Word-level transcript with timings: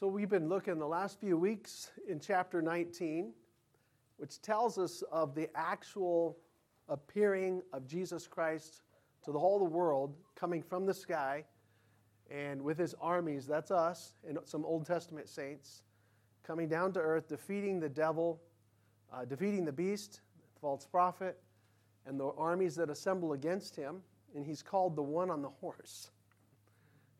So, 0.00 0.06
we've 0.06 0.30
been 0.30 0.48
looking 0.48 0.78
the 0.78 0.86
last 0.86 1.20
few 1.20 1.36
weeks 1.36 1.90
in 2.08 2.20
chapter 2.20 2.62
19, 2.62 3.34
which 4.16 4.40
tells 4.40 4.78
us 4.78 5.02
of 5.12 5.34
the 5.34 5.50
actual 5.54 6.38
appearing 6.88 7.60
of 7.74 7.86
Jesus 7.86 8.26
Christ 8.26 8.80
to 9.26 9.30
the 9.30 9.38
whole 9.38 9.58
the 9.58 9.66
world, 9.66 10.14
coming 10.34 10.62
from 10.62 10.86
the 10.86 10.94
sky, 10.94 11.44
and 12.30 12.62
with 12.62 12.78
his 12.78 12.94
armies, 12.98 13.46
that's 13.46 13.70
us, 13.70 14.14
and 14.26 14.38
some 14.46 14.64
Old 14.64 14.86
Testament 14.86 15.28
saints, 15.28 15.82
coming 16.44 16.66
down 16.66 16.94
to 16.94 16.98
earth, 16.98 17.28
defeating 17.28 17.78
the 17.78 17.90
devil, 17.90 18.40
uh, 19.12 19.26
defeating 19.26 19.66
the 19.66 19.72
beast, 19.72 20.22
the 20.54 20.60
false 20.62 20.86
prophet, 20.86 21.38
and 22.06 22.18
the 22.18 22.30
armies 22.38 22.74
that 22.76 22.88
assemble 22.88 23.34
against 23.34 23.76
him. 23.76 24.00
And 24.34 24.46
he's 24.46 24.62
called 24.62 24.96
the 24.96 25.02
one 25.02 25.28
on 25.28 25.42
the 25.42 25.50
horse. 25.50 26.10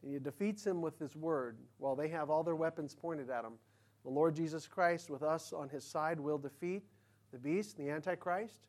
And 0.03 0.13
he 0.13 0.19
defeats 0.19 0.67
him 0.67 0.81
with 0.81 0.99
his 0.99 1.15
word 1.15 1.59
while 1.79 1.95
they 1.95 2.09
have 2.09 2.31
all 2.31 2.43
their 2.43 2.57
weapons 2.57 2.95
pointed 2.95 3.31
at 3.31 3.45
him. 3.45 3.53
The 4.05 4.11
Lord 4.11 4.35
Jesus 4.35 4.67
Christ, 4.67 5.11
with 5.11 5.23
us 5.23 5.53
on 5.53 5.69
his 5.69 5.85
side, 5.85 6.19
will 6.19 6.39
defeat 6.39 6.85
the 7.33 7.39
beast, 7.39 7.77
the 7.77 7.91
Antichrist. 7.91 8.61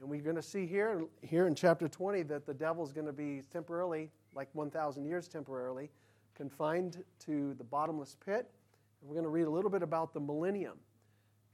And 0.00 0.08
we're 0.08 0.20
going 0.20 0.36
to 0.36 0.42
see 0.42 0.66
here, 0.66 1.04
here 1.22 1.46
in 1.46 1.54
chapter 1.54 1.88
20 1.88 2.22
that 2.24 2.46
the 2.46 2.54
devil 2.54 2.84
is 2.84 2.92
going 2.92 3.06
to 3.06 3.12
be 3.12 3.42
temporarily, 3.50 4.10
like 4.34 4.48
1,000 4.52 5.04
years 5.04 5.28
temporarily, 5.28 5.90
confined 6.34 7.02
to 7.26 7.54
the 7.54 7.64
bottomless 7.64 8.16
pit. 8.24 8.50
And 9.00 9.08
we're 9.08 9.14
going 9.14 9.24
to 9.24 9.30
read 9.30 9.46
a 9.46 9.50
little 9.50 9.70
bit 9.70 9.82
about 9.82 10.12
the 10.12 10.20
millennium. 10.20 10.78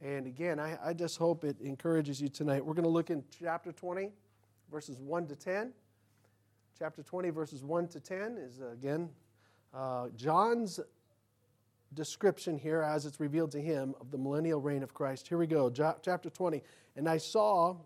And 0.01 0.27
again, 0.27 0.59
I, 0.59 0.77
I 0.83 0.93
just 0.93 1.17
hope 1.17 1.43
it 1.43 1.59
encourages 1.61 2.21
you 2.21 2.27
tonight. 2.27 2.63
We're 2.63 2.73
going 2.73 2.83
to 2.83 2.89
look 2.89 3.09
in 3.09 3.23
chapter 3.39 3.71
20, 3.71 4.11
verses 4.69 4.99
1 4.99 5.27
to 5.27 5.35
10 5.35 5.73
chapter 6.77 7.01
20, 7.01 7.31
verses 7.31 7.63
1 7.63 7.87
to 7.87 7.99
10 7.99 8.37
is 8.37 8.59
again 8.59 9.09
uh, 9.73 10.09
John's 10.15 10.79
description 11.95 12.57
here 12.57 12.83
as 12.83 13.05
it's 13.05 13.19
revealed 13.19 13.51
to 13.51 13.59
him 13.59 13.95
of 13.99 14.11
the 14.11 14.17
millennial 14.17 14.61
reign 14.61 14.83
of 14.83 14.93
Christ. 14.93 15.27
Here 15.27 15.39
we 15.39 15.47
go, 15.47 15.71
chapter 15.71 16.29
20. 16.29 16.61
And 16.95 17.09
I 17.09 17.17
saw 17.17 17.77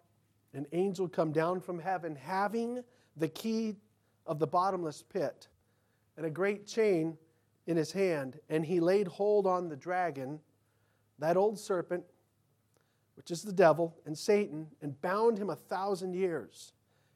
an 0.54 0.66
angel 0.74 1.08
come 1.08 1.32
down 1.32 1.62
from 1.62 1.80
heaven 1.80 2.16
having 2.16 2.84
the 3.16 3.30
key 3.30 3.78
of 4.26 4.40
the 4.40 4.48
bottomless 4.48 5.04
pit 5.04 5.48
and 6.18 6.26
a 6.26 6.30
great 6.30 6.68
chain 6.68 7.18
in 7.68 7.78
his 7.78 7.94
hand. 7.94 8.40
And 8.50 8.66
he 8.66 8.82
laid 8.82 9.08
hold 9.08 9.48
on 9.48 9.70
the 9.70 9.78
dragon, 9.78 10.40
that 11.20 11.38
old 11.38 11.58
serpent, 11.58 12.04
which 13.16 13.32
is 13.32 13.42
the 13.42 13.54
devil, 13.54 13.96
and 14.06 14.18
Satan, 14.18 14.68
and 14.82 15.00
bound 15.02 15.38
him 15.38 15.50
a 15.50 15.56
thousand 15.56 16.14
years 16.14 16.74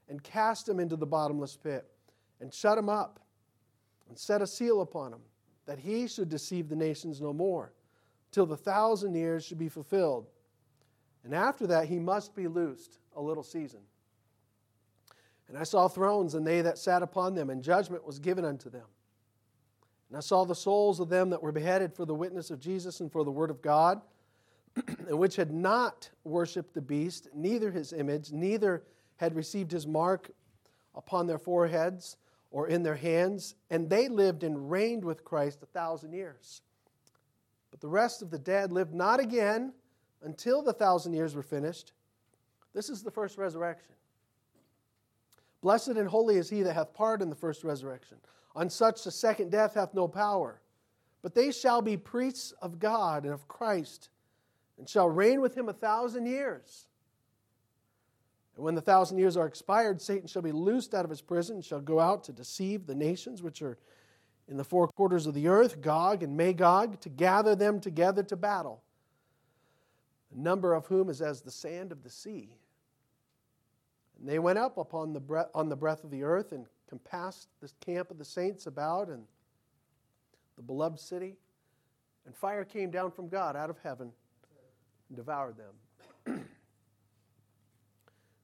and 0.10 0.24
cast 0.24 0.68
him 0.68 0.80
into 0.80 0.96
the 0.96 1.06
bottomless 1.06 1.56
pit 1.56 1.86
and 2.40 2.54
shut 2.54 2.78
him 2.78 2.90
up 2.90 3.20
and 4.08 4.18
set 4.18 4.42
a 4.42 4.48
seal 4.48 4.82
upon 4.82 5.14
him 5.14 5.22
that 5.66 5.80
he 5.80 6.08
should 6.08 6.30
deceive 6.30 6.70
the 6.70 6.76
nations 6.76 7.22
no 7.22 7.34
more 7.34 7.74
till 8.32 8.46
the 8.46 8.58
thousand 8.58 9.16
years 9.16 9.46
should 9.46 9.58
be 9.58 9.70
fulfilled. 9.70 10.28
And 11.24 11.34
after 11.34 11.66
that, 11.68 11.88
he 11.88 12.00
must 12.00 12.36
be 12.36 12.48
loosed 12.48 13.00
a 13.16 13.22
little 13.22 13.44
season. 13.44 13.80
And 15.48 15.58
I 15.58 15.64
saw 15.64 15.88
thrones, 15.88 16.36
and 16.36 16.46
they 16.46 16.62
that 16.62 16.78
sat 16.78 17.02
upon 17.02 17.36
them, 17.36 17.50
and 17.50 17.64
judgment 17.64 18.06
was 18.06 18.20
given 18.20 18.46
unto 18.46 18.70
them. 18.70 18.86
And 20.10 20.18
I 20.18 20.22
saw 20.22 20.44
the 20.44 20.56
souls 20.56 21.00
of 21.00 21.10
them 21.10 21.30
that 21.32 21.42
were 21.42 21.52
beheaded 21.52 21.94
for 21.94 22.06
the 22.06 22.14
witness 22.14 22.52
of 22.52 22.60
Jesus 22.60 23.00
and 23.00 23.12
for 23.12 23.24
the 23.24 23.32
word 23.32 23.50
of 23.50 23.62
God, 23.62 24.02
and 25.08 25.18
which 25.18 25.36
had 25.36 25.52
not 25.52 26.10
worshipped 26.24 26.74
the 26.74 26.82
beast, 26.82 27.30
neither 27.34 27.72
his 27.72 27.94
image, 27.94 28.32
neither 28.32 28.84
had 29.18 29.36
received 29.36 29.72
his 29.72 29.88
mark 29.88 30.32
upon 30.96 31.28
their 31.28 31.38
foreheads 31.38 32.18
or 32.52 32.68
in 32.68 32.84
their 32.84 32.96
hands, 32.96 33.56
and 33.70 33.90
they 33.90 34.08
lived 34.08 34.44
and 34.44 34.72
reigned 34.72 35.04
with 35.04 35.26
Christ 35.26 35.62
a 35.62 35.66
thousand 35.66 36.14
years. 36.14 36.62
But 37.72 37.82
the 37.82 37.88
rest 37.90 38.22
of 38.22 38.32
the 38.32 38.40
dead 38.40 38.72
lived 38.72 38.94
not 38.94 39.20
again 39.20 39.74
until 40.24 40.62
the 40.62 40.74
thousand 40.74 41.14
years 41.14 41.36
were 41.36 41.44
finished. 41.44 41.92
This 42.74 42.90
is 42.90 43.04
the 43.04 43.12
first 43.12 43.38
resurrection. 43.38 43.94
Blessed 45.62 45.90
and 45.90 46.08
holy 46.08 46.38
is 46.38 46.50
he 46.50 46.62
that 46.64 46.74
hath 46.74 46.94
part 46.94 47.22
in 47.22 47.30
the 47.30 47.36
first 47.36 47.64
resurrection. 47.64 48.18
On 48.56 48.70
such 48.70 49.04
the 49.04 49.12
second 49.12 49.52
death 49.52 49.74
hath 49.74 49.94
no 49.94 50.08
power. 50.08 50.62
But 51.22 51.34
they 51.34 51.52
shall 51.52 51.82
be 51.82 51.98
priests 51.98 52.54
of 52.62 52.80
God 52.80 53.24
and 53.24 53.34
of 53.34 53.48
Christ, 53.48 54.10
and 54.78 54.88
shall 54.88 55.10
reign 55.10 55.42
with 55.42 55.58
him 55.58 55.68
a 55.68 55.74
thousand 55.74 56.28
years. 56.28 56.86
And 58.56 58.64
when 58.64 58.76
the 58.76 58.82
thousand 58.82 59.18
years 59.18 59.36
are 59.36 59.46
expired, 59.46 60.02
Satan 60.02 60.28
shall 60.28 60.42
be 60.42 60.52
loosed 60.52 60.94
out 60.94 61.04
of 61.04 61.10
his 61.10 61.22
prison 61.22 61.58
and 61.58 61.66
shall 61.66 61.82
go 61.82 62.00
out 62.00 62.24
to 62.26 62.32
deceive 62.32 62.86
the 62.86 62.96
nations 62.96 63.44
which 63.44 63.62
are 63.62 63.78
in 64.48 64.58
the 64.58 64.64
four 64.64 64.88
quarters 64.88 65.26
of 65.26 65.34
the 65.34 65.48
earth, 65.48 65.82
Gog 65.82 66.24
and 66.24 66.38
Magog, 66.38 67.00
to 67.02 67.10
gather 67.10 67.56
them 67.56 67.80
together 67.80 68.24
to 68.24 68.36
battle, 68.36 68.82
the 70.32 70.40
number 70.40 70.74
of 70.74 70.86
whom 70.86 71.10
is 71.10 71.22
as 71.22 71.42
the 71.42 71.52
sand 71.52 71.92
of 71.92 72.04
the 72.04 72.10
sea. 72.10 72.56
And 74.20 74.30
they 74.30 74.40
went 74.40 74.60
up 74.60 74.78
upon 74.78 75.14
the 75.14 75.20
breath, 75.20 75.50
on 75.54 75.68
the 75.68 75.76
breath 75.76 76.04
of 76.04 76.12
the 76.12 76.24
earth 76.24 76.52
and 76.52 76.68
compassed 76.88 77.50
the 77.60 77.70
camp 77.84 78.12
of 78.12 78.18
the 78.18 78.26
saints 78.26 78.68
about 78.68 79.10
and 79.10 79.24
the 80.56 80.62
beloved 80.62 81.00
city. 81.00 81.36
And 82.26 82.36
fire 82.36 82.64
came 82.64 82.92
down 82.92 83.12
from 83.12 83.28
God 83.28 83.56
out 83.56 83.70
of 83.70 83.78
heaven 83.80 84.12
and 85.10 85.18
devoured 85.18 85.56
them. 85.58 86.46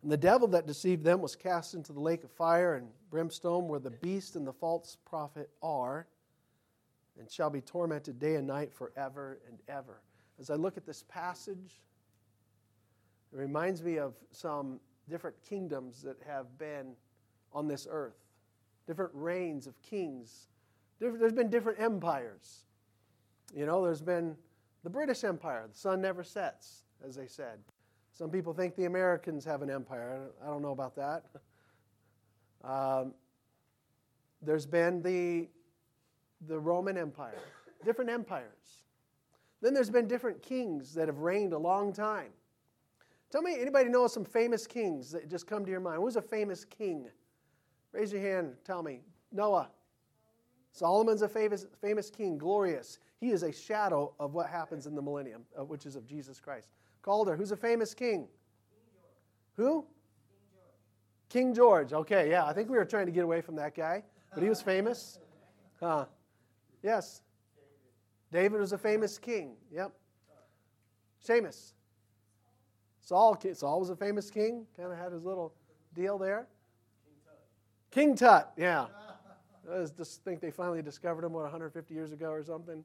And 0.01 0.12
the 0.12 0.17
devil 0.17 0.47
that 0.50 0.66
deceived 0.66 1.03
them 1.03 1.22
was 1.22 1.35
cast 1.35 1.75
into 1.75 1.94
the 1.94 2.00
lake 2.00 2.23
of 2.23 2.31
fire 2.31 2.75
and 2.75 2.88
brimstone, 3.09 3.67
where 3.67 3.79
the 3.79 3.91
beast 3.91 4.35
and 4.35 4.47
the 4.47 4.53
false 4.53 4.97
prophet 5.06 5.50
are, 5.62 6.07
and 7.19 7.29
shall 7.29 7.50
be 7.50 7.62
tormented 7.62 8.17
day 8.17 8.35
and 8.35 8.47
night 8.47 8.73
forever 8.73 9.40
and 9.47 9.59
ever. 9.67 10.01
As 10.40 10.50
I 10.50 10.56
look 10.56 10.75
at 10.78 10.85
this 10.85 11.03
passage, 11.07 11.81
it 13.31 13.38
reminds 13.38 13.84
me 13.84 14.00
of 14.00 14.16
some 14.31 14.79
different 15.07 15.35
kingdoms 15.47 16.01
that 16.01 16.17
have 16.25 16.57
been 16.57 16.94
on 17.53 17.67
this 17.67 17.88
earth, 17.90 18.17
different 18.88 19.11
reigns 19.13 19.67
of 19.67 19.79
kings. 19.84 20.47
There's 21.00 21.34
been 21.34 21.50
different 21.50 21.79
empires. 21.79 22.66
You 23.53 23.66
know, 23.66 23.84
there's 23.84 24.01
been 24.01 24.35
the 24.84 24.90
British 24.90 25.23
Empire, 25.23 25.66
the 25.72 25.78
sun 25.78 26.01
never 26.01 26.23
sets, 26.23 26.85
as 27.06 27.16
they 27.16 27.28
said. 27.28 27.59
Some 28.22 28.30
people 28.30 28.54
think 28.54 28.76
the 28.76 28.86
Americans 28.86 29.44
have 29.46 29.64
an 29.64 29.72
empire. 29.72 30.30
I 30.44 30.46
don't 30.46 30.62
know 30.62 30.74
about 30.74 30.96
that. 30.96 31.24
Um, 32.64 33.16
there's 34.44 34.68
been 34.68 35.02
the, 35.02 35.50
the 36.48 36.59
Roman 36.59 37.00
Empire, 37.00 37.40
different 37.84 38.12
empires. 38.12 38.84
Then 39.64 39.74
there's 39.74 39.90
been 39.90 40.08
different 40.08 40.40
kings 40.44 40.94
that 40.94 41.08
have 41.08 41.18
reigned 41.18 41.54
a 41.54 41.58
long 41.58 41.94
time. 41.94 42.30
Tell 43.32 43.42
me, 43.42 43.59
anybody 43.59 43.90
know 43.90 44.06
some 44.06 44.24
famous 44.24 44.68
kings 44.68 45.12
that 45.14 45.28
just 45.28 45.48
come 45.48 45.66
to 45.66 45.72
your 45.72 45.80
mind? 45.80 45.98
Who's 45.98 46.16
a 46.16 46.22
famous 46.22 46.64
king? 46.64 47.09
Raise 47.92 48.14
your 48.14 48.22
hand. 48.22 48.53
Tell 48.64 48.84
me. 48.84 49.02
Noah. 49.32 49.68
Solomon's 50.74 51.24
a 51.24 51.28
famous, 51.28 51.66
famous 51.82 52.12
king, 52.12 52.38
glorious. 52.38 53.00
He 53.20 53.32
is 53.32 53.42
a 53.42 53.52
shadow 53.52 54.14
of 54.20 54.36
what 54.36 54.48
happens 54.48 54.86
in 54.86 54.94
the 54.94 55.02
millennium, 55.02 55.42
uh, 55.59 55.64
which 55.64 55.88
is 55.88 55.96
of 55.96 56.06
Jesus 56.06 56.40
Christ. 56.40 56.70
Calder. 57.01 57.35
Who's 57.35 57.51
a 57.51 57.57
famous 57.57 57.94
king? 57.94 58.28
Who? 59.57 59.85
King 61.29 61.53
George. 61.53 61.89
King 61.89 61.94
George. 61.94 61.94
Okay, 61.94 62.29
yeah. 62.29 62.45
I 62.45 62.53
think 62.53 62.69
we 62.69 62.78
were 62.78 62.85
trying 62.85 63.06
to 63.07 63.12
get 63.12 63.23
away 63.23 63.41
from 63.41 63.56
that 63.56 63.75
guy, 63.75 64.03
but 64.34 64.44
he 64.44 64.50
was 64.50 64.62
famous. 64.62 65.19
Huh. 65.79 66.06
Yes. 66.84 67.22
David 68.31 68.59
was 68.59 68.72
a 68.72 68.78
famous 68.78 69.17
king. 69.17 69.56
Yep. 69.72 69.91
Seamus. 71.28 71.73
Saul, 73.01 73.40
Saul 73.53 73.79
was 73.79 73.90
a 73.90 73.95
famous 73.95 74.29
king. 74.29 74.66
Kind 74.78 74.91
of 74.91 74.97
had 74.97 75.11
his 75.11 75.23
little 75.23 75.53
deal 75.94 76.17
there. 76.17 76.47
King 77.91 78.16
Tut. 78.16 78.16
King 78.16 78.16
Tut, 78.16 78.51
yeah. 78.57 78.85
I 79.72 79.85
just 79.97 80.23
think 80.23 80.40
they 80.40 80.51
finally 80.51 80.81
discovered 80.81 81.23
him, 81.23 81.34
what, 81.34 81.44
150 81.44 81.94
years 81.94 82.11
ago 82.11 82.31
or 82.31 82.44
something? 82.44 82.84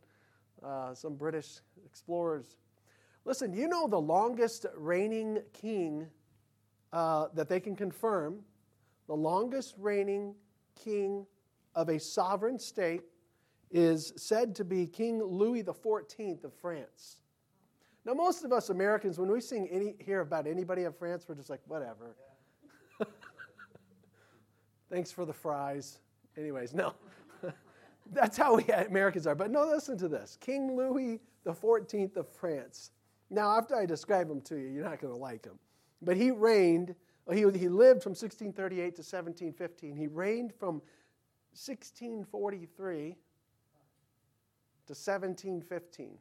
Uh, 0.65 0.95
some 0.95 1.15
British 1.15 1.61
explorers. 1.85 2.57
Listen, 3.27 3.53
you 3.53 3.67
know 3.67 3.89
the 3.89 4.01
longest 4.01 4.67
reigning 4.77 5.43
king 5.53 6.07
uh, 6.93 7.27
that 7.35 7.49
they 7.49 7.59
can 7.59 7.75
confirm, 7.75 8.39
the 9.09 9.17
longest 9.17 9.75
reigning 9.79 10.33
king 10.77 11.27
of 11.75 11.89
a 11.89 11.99
sovereign 11.99 12.57
state 12.57 13.03
is 13.73 14.13
said 14.17 14.55
to 14.55 14.65
be 14.65 14.87
King 14.87 15.21
Louis 15.21 15.65
XIV 15.65 16.45
of 16.45 16.55
France. 16.55 17.17
Now, 18.05 18.15
most 18.15 18.45
of 18.45 18.53
us 18.53 18.71
Americans, 18.71 19.19
when 19.19 19.31
we 19.31 19.41
sing 19.41 19.69
any, 19.73 19.97
hear 19.99 20.21
about 20.21 20.47
anybody 20.47 20.85
of 20.85 20.97
France, 20.97 21.25
we're 21.29 21.35
just 21.35 21.51
like, 21.51 21.61
whatever. 21.67 22.15
Thanks 24.89 25.11
for 25.11 25.25
the 25.25 25.33
fries. 25.33 25.99
Anyways, 26.37 26.75
no. 26.75 26.95
That's 28.13 28.37
how 28.37 28.55
we 28.55 28.63
Americans 28.67 29.27
are. 29.27 29.35
But 29.35 29.51
no, 29.51 29.65
listen 29.65 29.99
to 29.99 30.07
this 30.07 30.39
King 30.41 30.77
Louis 30.77 31.21
XIV 31.45 32.17
of 32.17 32.29
France 32.29 32.93
now, 33.31 33.57
after 33.57 33.75
I 33.75 33.87
describe 33.87 34.31
him 34.31 34.41
to 34.43 34.57
you, 34.57 34.69
you're 34.69 34.85
not 34.85 35.01
going 35.01 35.13
to 35.13 35.19
like 35.19 35.45
him. 35.45 35.59
But 36.01 36.17
he 36.17 36.31
reigned, 36.31 36.95
he, 37.31 37.41
he 37.41 37.69
lived 37.69 38.03
from 38.03 38.13
1638 38.13 38.77
to 38.77 39.03
1715. 39.03 39.97
He 39.97 40.07
reigned 40.07 40.53
from 40.55 40.75
1643 41.55 43.17
to 44.87 44.93
1715. 44.93 46.19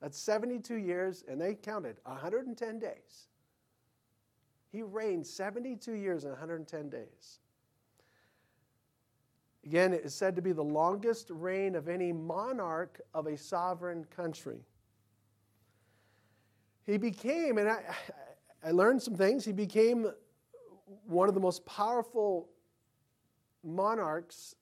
That's 0.00 0.18
72 0.18 0.74
years, 0.74 1.22
and 1.28 1.40
they 1.40 1.54
counted 1.54 1.98
110 2.04 2.78
days. 2.80 3.28
He 4.72 4.82
reigned 4.82 5.26
72 5.26 5.92
years 5.92 6.24
and 6.24 6.32
110 6.32 6.88
days. 6.88 7.38
Again, 9.64 9.92
it 9.92 10.04
is 10.04 10.12
said 10.12 10.34
to 10.34 10.42
be 10.42 10.50
the 10.50 10.64
longest 10.64 11.30
reign 11.30 11.76
of 11.76 11.88
any 11.88 12.12
monarch 12.12 13.00
of 13.14 13.26
a 13.28 13.36
sovereign 13.36 14.04
country. 14.06 14.58
He 16.86 16.98
became, 16.98 17.58
and 17.58 17.68
I, 17.68 17.82
I 18.64 18.70
learned 18.70 19.02
some 19.02 19.14
things, 19.14 19.44
he 19.44 19.52
became 19.52 20.10
one 21.06 21.28
of 21.28 21.34
the 21.34 21.40
most 21.40 21.64
powerful 21.64 22.48
monarchs 23.64 24.56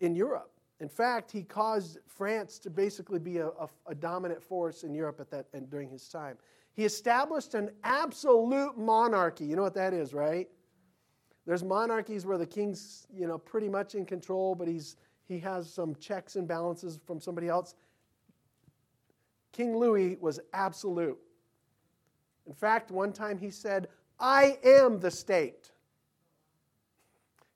in 0.00 0.14
Europe. 0.14 0.50
In 0.80 0.88
fact, 0.88 1.30
he 1.30 1.42
caused 1.42 1.98
France 2.06 2.58
to 2.60 2.70
basically 2.70 3.20
be 3.20 3.38
a, 3.38 3.48
a, 3.48 3.68
a 3.86 3.94
dominant 3.94 4.42
force 4.42 4.82
in 4.82 4.94
Europe 4.94 5.20
at 5.20 5.30
that 5.30 5.46
and 5.52 5.70
during 5.70 5.88
his 5.88 6.08
time. 6.08 6.36
He 6.74 6.84
established 6.84 7.54
an 7.54 7.70
absolute 7.84 8.76
monarchy. 8.76 9.44
You 9.44 9.56
know 9.56 9.62
what 9.62 9.74
that 9.74 9.92
is, 9.92 10.12
right? 10.12 10.48
There's 11.46 11.62
monarchies 11.62 12.24
where 12.24 12.38
the 12.38 12.46
king's, 12.46 13.06
you 13.14 13.26
know, 13.26 13.38
pretty 13.38 13.68
much 13.68 13.94
in 13.94 14.06
control, 14.06 14.54
but 14.54 14.66
he's 14.68 14.96
he 15.28 15.38
has 15.38 15.72
some 15.72 15.94
checks 15.96 16.36
and 16.36 16.46
balances 16.46 16.98
from 17.06 17.20
somebody 17.20 17.48
else. 17.48 17.74
King 19.52 19.76
Louis 19.76 20.16
was 20.20 20.40
absolute. 20.52 21.18
In 22.46 22.54
fact, 22.54 22.90
one 22.90 23.12
time 23.12 23.38
he 23.38 23.50
said, 23.50 23.88
I 24.18 24.58
am 24.64 25.00
the 25.00 25.10
state. 25.10 25.70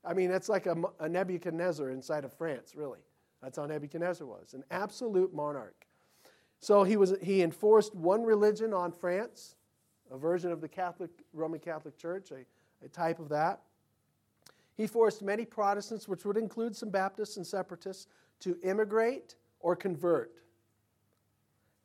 I 0.05 0.15
mean, 0.15 0.31
that's 0.31 0.49
like 0.49 0.67
a, 0.67 0.77
a 1.01 1.09
Nebuchadnezzar 1.09 1.91
inside 1.91 2.25
of 2.25 2.33
France, 2.33 2.75
really. 2.77 3.01
That's 3.43 3.59
how 3.59 3.67
Nebuchadnezzar 3.67 4.27
was 4.27 4.55
an 4.55 4.65
absolute 4.71 5.35
monarch. 5.35 5.87
So 6.61 6.85
he, 6.85 6.97
was, 6.97 7.15
he 7.23 7.43
enforced 7.43 7.95
one 7.95 8.23
religion 8.23 8.73
on 8.73 8.93
France, 8.93 9.57
a 10.11 10.17
version 10.17 10.53
of 10.53 10.61
the 10.61 10.69
Catholic, 10.69 11.11
Roman 11.33 11.61
Catholic 11.61 11.99
Church, 11.99 12.31
a, 12.31 12.45
a 12.85 12.89
type 12.89 13.19
of 13.19 13.29
that. 13.29 13.61
He 14.77 14.87
forced 14.87 15.23
many 15.23 15.45
Protestants, 15.45 16.07
which 16.07 16.25
would 16.25 16.37
include 16.37 16.77
some 16.77 16.91
Baptists 16.91 17.37
and 17.37 17.47
separatists, 17.47 18.07
to 18.41 18.59
immigrate 18.63 19.35
or 19.61 19.75
convert. 19.75 20.43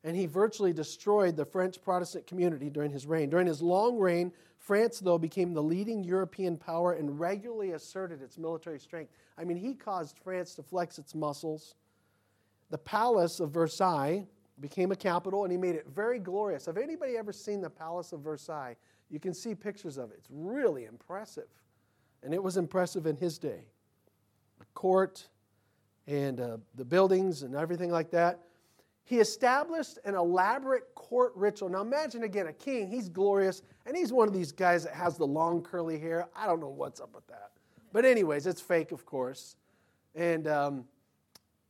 And 0.03 0.15
he 0.15 0.25
virtually 0.25 0.73
destroyed 0.73 1.35
the 1.35 1.45
French 1.45 1.81
Protestant 1.81 2.25
community 2.25 2.69
during 2.69 2.91
his 2.91 3.05
reign. 3.05 3.29
During 3.29 3.47
his 3.47 3.61
long 3.61 3.99
reign, 3.99 4.31
France, 4.57 4.99
though, 4.99 5.17
became 5.17 5.53
the 5.53 5.61
leading 5.61 6.03
European 6.03 6.57
power 6.57 6.93
and 6.93 7.19
regularly 7.19 7.71
asserted 7.71 8.21
its 8.21 8.37
military 8.37 8.79
strength. 8.79 9.11
I 9.37 9.43
mean, 9.43 9.57
he 9.57 9.73
caused 9.73 10.17
France 10.17 10.55
to 10.55 10.63
flex 10.63 10.97
its 10.97 11.13
muscles. 11.13 11.75
The 12.69 12.77
Palace 12.77 13.39
of 13.39 13.51
Versailles 13.51 14.25
became 14.59 14.91
a 14.91 14.95
capital, 14.95 15.43
and 15.43 15.51
he 15.51 15.57
made 15.57 15.75
it 15.75 15.87
very 15.93 16.19
glorious. 16.19 16.65
Have 16.65 16.77
anybody 16.77 17.17
ever 17.17 17.33
seen 17.33 17.61
the 17.61 17.69
Palace 17.69 18.11
of 18.11 18.21
Versailles? 18.21 18.75
You 19.09 19.19
can 19.19 19.33
see 19.33 19.55
pictures 19.55 19.97
of 19.97 20.11
it. 20.11 20.17
It's 20.19 20.29
really 20.31 20.85
impressive. 20.85 21.47
And 22.23 22.33
it 22.33 22.41
was 22.41 22.57
impressive 22.57 23.05
in 23.07 23.17
his 23.17 23.37
day. 23.37 23.65
The 24.59 24.65
court 24.73 25.27
and 26.07 26.39
uh, 26.39 26.57
the 26.75 26.85
buildings 26.85 27.41
and 27.41 27.55
everything 27.55 27.91
like 27.91 28.11
that. 28.11 28.39
He 29.03 29.19
established 29.19 29.99
an 30.05 30.15
elaborate 30.15 30.93
court 30.95 31.33
ritual. 31.35 31.69
Now 31.69 31.81
imagine 31.81 32.23
again 32.23 32.47
a 32.47 32.53
king, 32.53 32.87
he's 32.87 33.09
glorious, 33.09 33.61
and 33.85 33.97
he's 33.97 34.13
one 34.13 34.27
of 34.27 34.33
these 34.33 34.51
guys 34.51 34.83
that 34.83 34.93
has 34.93 35.17
the 35.17 35.27
long 35.27 35.61
curly 35.61 35.99
hair. 35.99 36.27
I 36.35 36.45
don't 36.45 36.59
know 36.59 36.69
what's 36.69 37.01
up 37.01 37.13
with 37.13 37.27
that. 37.27 37.51
But, 37.93 38.05
anyways, 38.05 38.47
it's 38.47 38.61
fake, 38.61 38.93
of 38.93 39.05
course. 39.05 39.57
And, 40.15 40.47
um, 40.47 40.85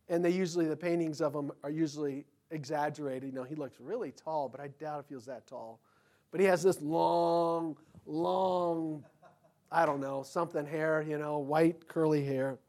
and 0.07 0.23
they 0.23 0.29
usually, 0.29 0.67
the 0.67 0.75
paintings 0.75 1.19
of 1.19 1.33
him 1.33 1.51
are 1.63 1.71
usually 1.71 2.25
exaggerated. 2.51 3.29
You 3.29 3.35
know, 3.35 3.43
he 3.43 3.55
looks 3.55 3.79
really 3.79 4.11
tall, 4.11 4.47
but 4.47 4.59
I 4.59 4.67
doubt 4.67 4.99
if 4.99 5.09
he 5.09 5.15
was 5.15 5.25
that 5.25 5.47
tall. 5.47 5.79
But 6.29 6.39
he 6.39 6.45
has 6.45 6.61
this 6.61 6.79
long, 6.81 7.75
long, 8.05 9.03
I 9.71 9.85
don't 9.85 9.99
know, 9.99 10.21
something 10.21 10.65
hair, 10.65 11.01
you 11.01 11.17
know, 11.17 11.39
white 11.39 11.87
curly 11.87 12.23
hair, 12.23 12.59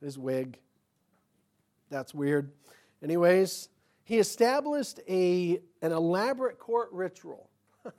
his 0.00 0.18
wig. 0.18 0.58
That's 1.90 2.14
weird. 2.14 2.50
Anyways, 3.02 3.68
he 4.06 4.20
established 4.20 5.00
a, 5.08 5.58
an 5.82 5.90
elaborate 5.90 6.60
court 6.60 6.90
ritual 6.92 7.50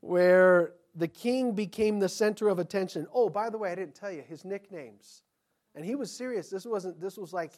where 0.00 0.72
the 0.94 1.08
king 1.08 1.52
became 1.52 1.98
the 1.98 2.08
center 2.08 2.48
of 2.48 2.58
attention. 2.58 3.06
Oh, 3.12 3.28
by 3.28 3.50
the 3.50 3.58
way, 3.58 3.70
I 3.70 3.74
didn't 3.74 3.94
tell 3.94 4.10
you 4.10 4.22
his 4.26 4.46
nicknames. 4.46 5.20
And 5.74 5.84
he 5.84 5.94
was 5.94 6.10
serious. 6.10 6.48
This 6.48 6.64
wasn't, 6.64 6.98
this 7.02 7.18
was 7.18 7.34
like, 7.34 7.52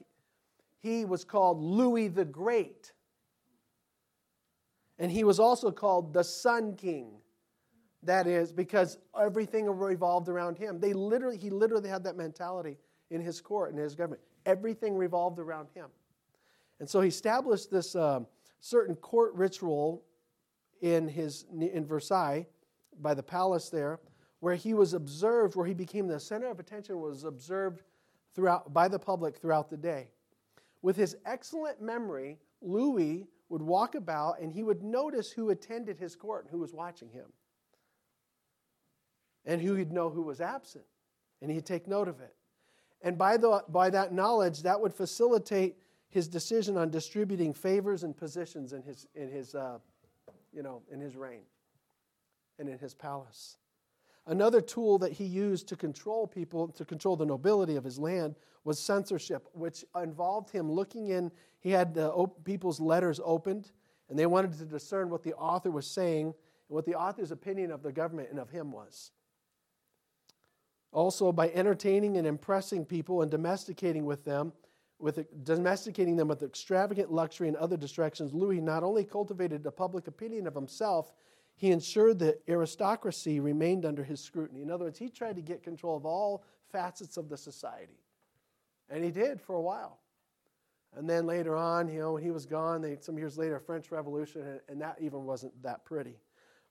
he 0.80 1.04
was 1.04 1.22
called 1.22 1.60
Louis 1.60 2.08
the 2.08 2.24
Great. 2.24 2.92
And 4.98 5.08
he 5.08 5.22
was 5.22 5.38
also 5.38 5.70
called 5.70 6.12
the 6.12 6.24
Sun 6.24 6.74
King. 6.74 7.12
That 8.02 8.26
is 8.26 8.52
because 8.52 8.98
everything 9.16 9.70
revolved 9.70 10.28
around 10.28 10.58
him. 10.58 10.80
They 10.80 10.94
literally, 10.94 11.38
he 11.38 11.48
literally 11.48 11.88
had 11.88 12.02
that 12.02 12.16
mentality 12.16 12.76
in 13.10 13.20
his 13.20 13.40
court 13.40 13.70
and 13.70 13.78
his 13.78 13.94
government. 13.94 14.20
Everything 14.46 14.96
revolved 14.96 15.38
around 15.38 15.68
him. 15.76 15.86
And 16.80 16.88
so 16.88 17.00
he 17.00 17.08
established 17.08 17.70
this 17.70 17.94
uh, 17.94 18.20
certain 18.60 18.96
court 18.96 19.34
ritual 19.34 20.04
in, 20.80 21.08
his, 21.08 21.46
in 21.52 21.84
Versailles 21.86 22.46
by 23.00 23.14
the 23.14 23.22
palace 23.22 23.68
there, 23.68 24.00
where 24.40 24.54
he 24.54 24.74
was 24.74 24.94
observed, 24.94 25.54
where 25.54 25.66
he 25.66 25.74
became 25.74 26.08
the 26.08 26.18
center 26.18 26.48
of 26.50 26.58
attention, 26.58 27.00
was 27.00 27.24
observed 27.24 27.82
throughout, 28.34 28.72
by 28.72 28.88
the 28.88 28.98
public 28.98 29.36
throughout 29.36 29.70
the 29.70 29.76
day. 29.76 30.08
With 30.82 30.96
his 30.96 31.16
excellent 31.24 31.80
memory, 31.80 32.38
Louis 32.60 33.28
would 33.48 33.62
walk 33.62 33.94
about 33.94 34.40
and 34.40 34.52
he 34.52 34.62
would 34.62 34.82
notice 34.82 35.30
who 35.30 35.50
attended 35.50 35.98
his 35.98 36.16
court 36.16 36.44
and 36.44 36.50
who 36.50 36.58
was 36.58 36.72
watching 36.72 37.08
him. 37.10 37.26
And 39.44 39.60
who 39.60 39.74
he'd 39.74 39.92
know 39.92 40.08
who 40.10 40.22
was 40.22 40.40
absent. 40.40 40.84
And 41.40 41.50
he'd 41.50 41.66
take 41.66 41.86
note 41.86 42.08
of 42.08 42.20
it. 42.20 42.34
And 43.02 43.18
by, 43.18 43.36
the, 43.36 43.64
by 43.68 43.90
that 43.90 44.12
knowledge, 44.12 44.62
that 44.62 44.80
would 44.80 44.94
facilitate 44.94 45.76
his 46.12 46.28
decision 46.28 46.76
on 46.76 46.90
distributing 46.90 47.54
favors 47.54 48.02
and 48.02 48.14
positions 48.14 48.74
in 48.74 48.82
his, 48.82 49.06
in 49.14 49.30
his, 49.30 49.54
uh, 49.54 49.78
you 50.52 50.62
know, 50.62 50.82
in 50.92 51.00
his 51.00 51.16
reign 51.16 51.40
and 52.58 52.68
in 52.68 52.78
his 52.78 52.92
palace. 52.92 53.56
Another 54.26 54.60
tool 54.60 54.98
that 54.98 55.12
he 55.12 55.24
used 55.24 55.68
to 55.68 55.76
control 55.76 56.26
people, 56.26 56.68
to 56.68 56.84
control 56.84 57.16
the 57.16 57.24
nobility 57.24 57.76
of 57.76 57.82
his 57.82 57.98
land, 57.98 58.36
was 58.62 58.78
censorship, 58.78 59.48
which 59.54 59.86
involved 60.00 60.50
him 60.50 60.70
looking 60.70 61.08
in. 61.08 61.32
He 61.60 61.70
had 61.70 61.94
the 61.94 62.12
op- 62.12 62.44
people's 62.44 62.78
letters 62.78 63.18
opened, 63.24 63.72
and 64.10 64.18
they 64.18 64.26
wanted 64.26 64.52
to 64.58 64.66
discern 64.66 65.08
what 65.08 65.22
the 65.22 65.32
author 65.34 65.70
was 65.70 65.86
saying 65.86 66.26
and 66.26 66.34
what 66.68 66.84
the 66.84 66.94
author's 66.94 67.30
opinion 67.30 67.72
of 67.72 67.82
the 67.82 67.90
government 67.90 68.28
and 68.30 68.38
of 68.38 68.50
him 68.50 68.70
was. 68.70 69.12
Also, 70.92 71.32
by 71.32 71.48
entertaining 71.48 72.18
and 72.18 72.26
impressing 72.26 72.84
people 72.84 73.22
and 73.22 73.30
domesticating 73.30 74.04
with 74.04 74.26
them, 74.26 74.52
with 75.02 75.26
domesticating 75.44 76.14
them 76.14 76.28
with 76.28 76.44
extravagant 76.44 77.10
luxury 77.10 77.48
and 77.48 77.56
other 77.56 77.76
distractions, 77.76 78.32
Louis 78.32 78.60
not 78.60 78.84
only 78.84 79.04
cultivated 79.04 79.66
a 79.66 79.70
public 79.72 80.06
opinion 80.06 80.46
of 80.46 80.54
himself, 80.54 81.12
he 81.56 81.72
ensured 81.72 82.20
that 82.20 82.40
aristocracy 82.48 83.40
remained 83.40 83.84
under 83.84 84.04
his 84.04 84.20
scrutiny. 84.20 84.62
In 84.62 84.70
other 84.70 84.84
words, 84.84 84.98
he 84.98 85.08
tried 85.08 85.34
to 85.36 85.42
get 85.42 85.64
control 85.64 85.96
of 85.96 86.06
all 86.06 86.44
facets 86.70 87.16
of 87.16 87.28
the 87.28 87.36
society. 87.36 87.98
And 88.88 89.02
he 89.02 89.10
did 89.10 89.40
for 89.40 89.56
a 89.56 89.60
while. 89.60 89.98
And 90.96 91.10
then 91.10 91.26
later 91.26 91.56
on, 91.56 91.88
you 91.88 91.98
know, 91.98 92.12
when 92.12 92.22
he 92.22 92.30
was 92.30 92.46
gone, 92.46 92.80
they, 92.80 92.96
some 93.00 93.18
years 93.18 93.36
later, 93.36 93.58
French 93.58 93.90
Revolution, 93.90 94.42
and, 94.42 94.60
and 94.68 94.80
that 94.80 94.98
even 95.00 95.24
wasn't 95.24 95.60
that 95.62 95.84
pretty. 95.84 96.16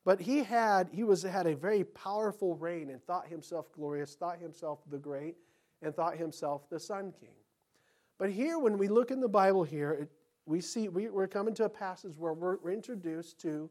But 0.05 0.21
he 0.21 0.43
had 0.43 0.89
he 0.91 1.03
was 1.03 1.23
had 1.23 1.47
a 1.47 1.55
very 1.55 1.83
powerful 1.83 2.55
reign 2.55 2.89
and 2.91 3.03
thought 3.03 3.27
himself 3.27 3.71
glorious, 3.73 4.15
thought 4.15 4.39
himself 4.39 4.79
the 4.89 4.97
great, 4.97 5.35
and 5.81 5.93
thought 5.93 6.17
himself 6.17 6.69
the 6.69 6.79
Sun 6.79 7.13
King. 7.19 7.33
But 8.21 8.29
here, 8.29 8.59
when 8.59 8.77
we 8.77 8.87
look 8.87 9.09
in 9.09 9.19
the 9.19 9.27
Bible 9.27 9.63
here, 9.63 9.93
it, 9.93 10.11
we 10.45 10.61
see 10.61 10.89
we, 10.89 11.07
are 11.07 11.25
coming 11.25 11.55
to 11.55 11.65
a 11.65 11.69
passage 11.69 12.13
where 12.19 12.33
we're, 12.33 12.57
we're 12.57 12.69
introduced 12.69 13.39
to 13.39 13.67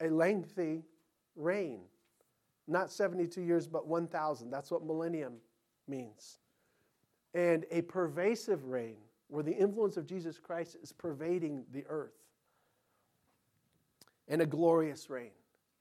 a 0.00 0.08
lengthy 0.08 0.82
reign. 1.36 1.82
Not 2.66 2.90
72 2.90 3.40
years, 3.40 3.68
but 3.68 3.86
1,000. 3.86 4.50
That's 4.50 4.72
what 4.72 4.84
millennium 4.84 5.34
means. 5.86 6.38
And 7.34 7.64
a 7.70 7.82
pervasive 7.82 8.64
reign 8.64 8.96
where 9.28 9.44
the 9.44 9.54
influence 9.56 9.96
of 9.96 10.04
Jesus 10.04 10.40
Christ 10.40 10.76
is 10.82 10.90
pervading 10.90 11.62
the 11.72 11.84
earth. 11.88 12.18
And 14.26 14.42
a 14.42 14.46
glorious 14.46 15.08
reign. 15.08 15.30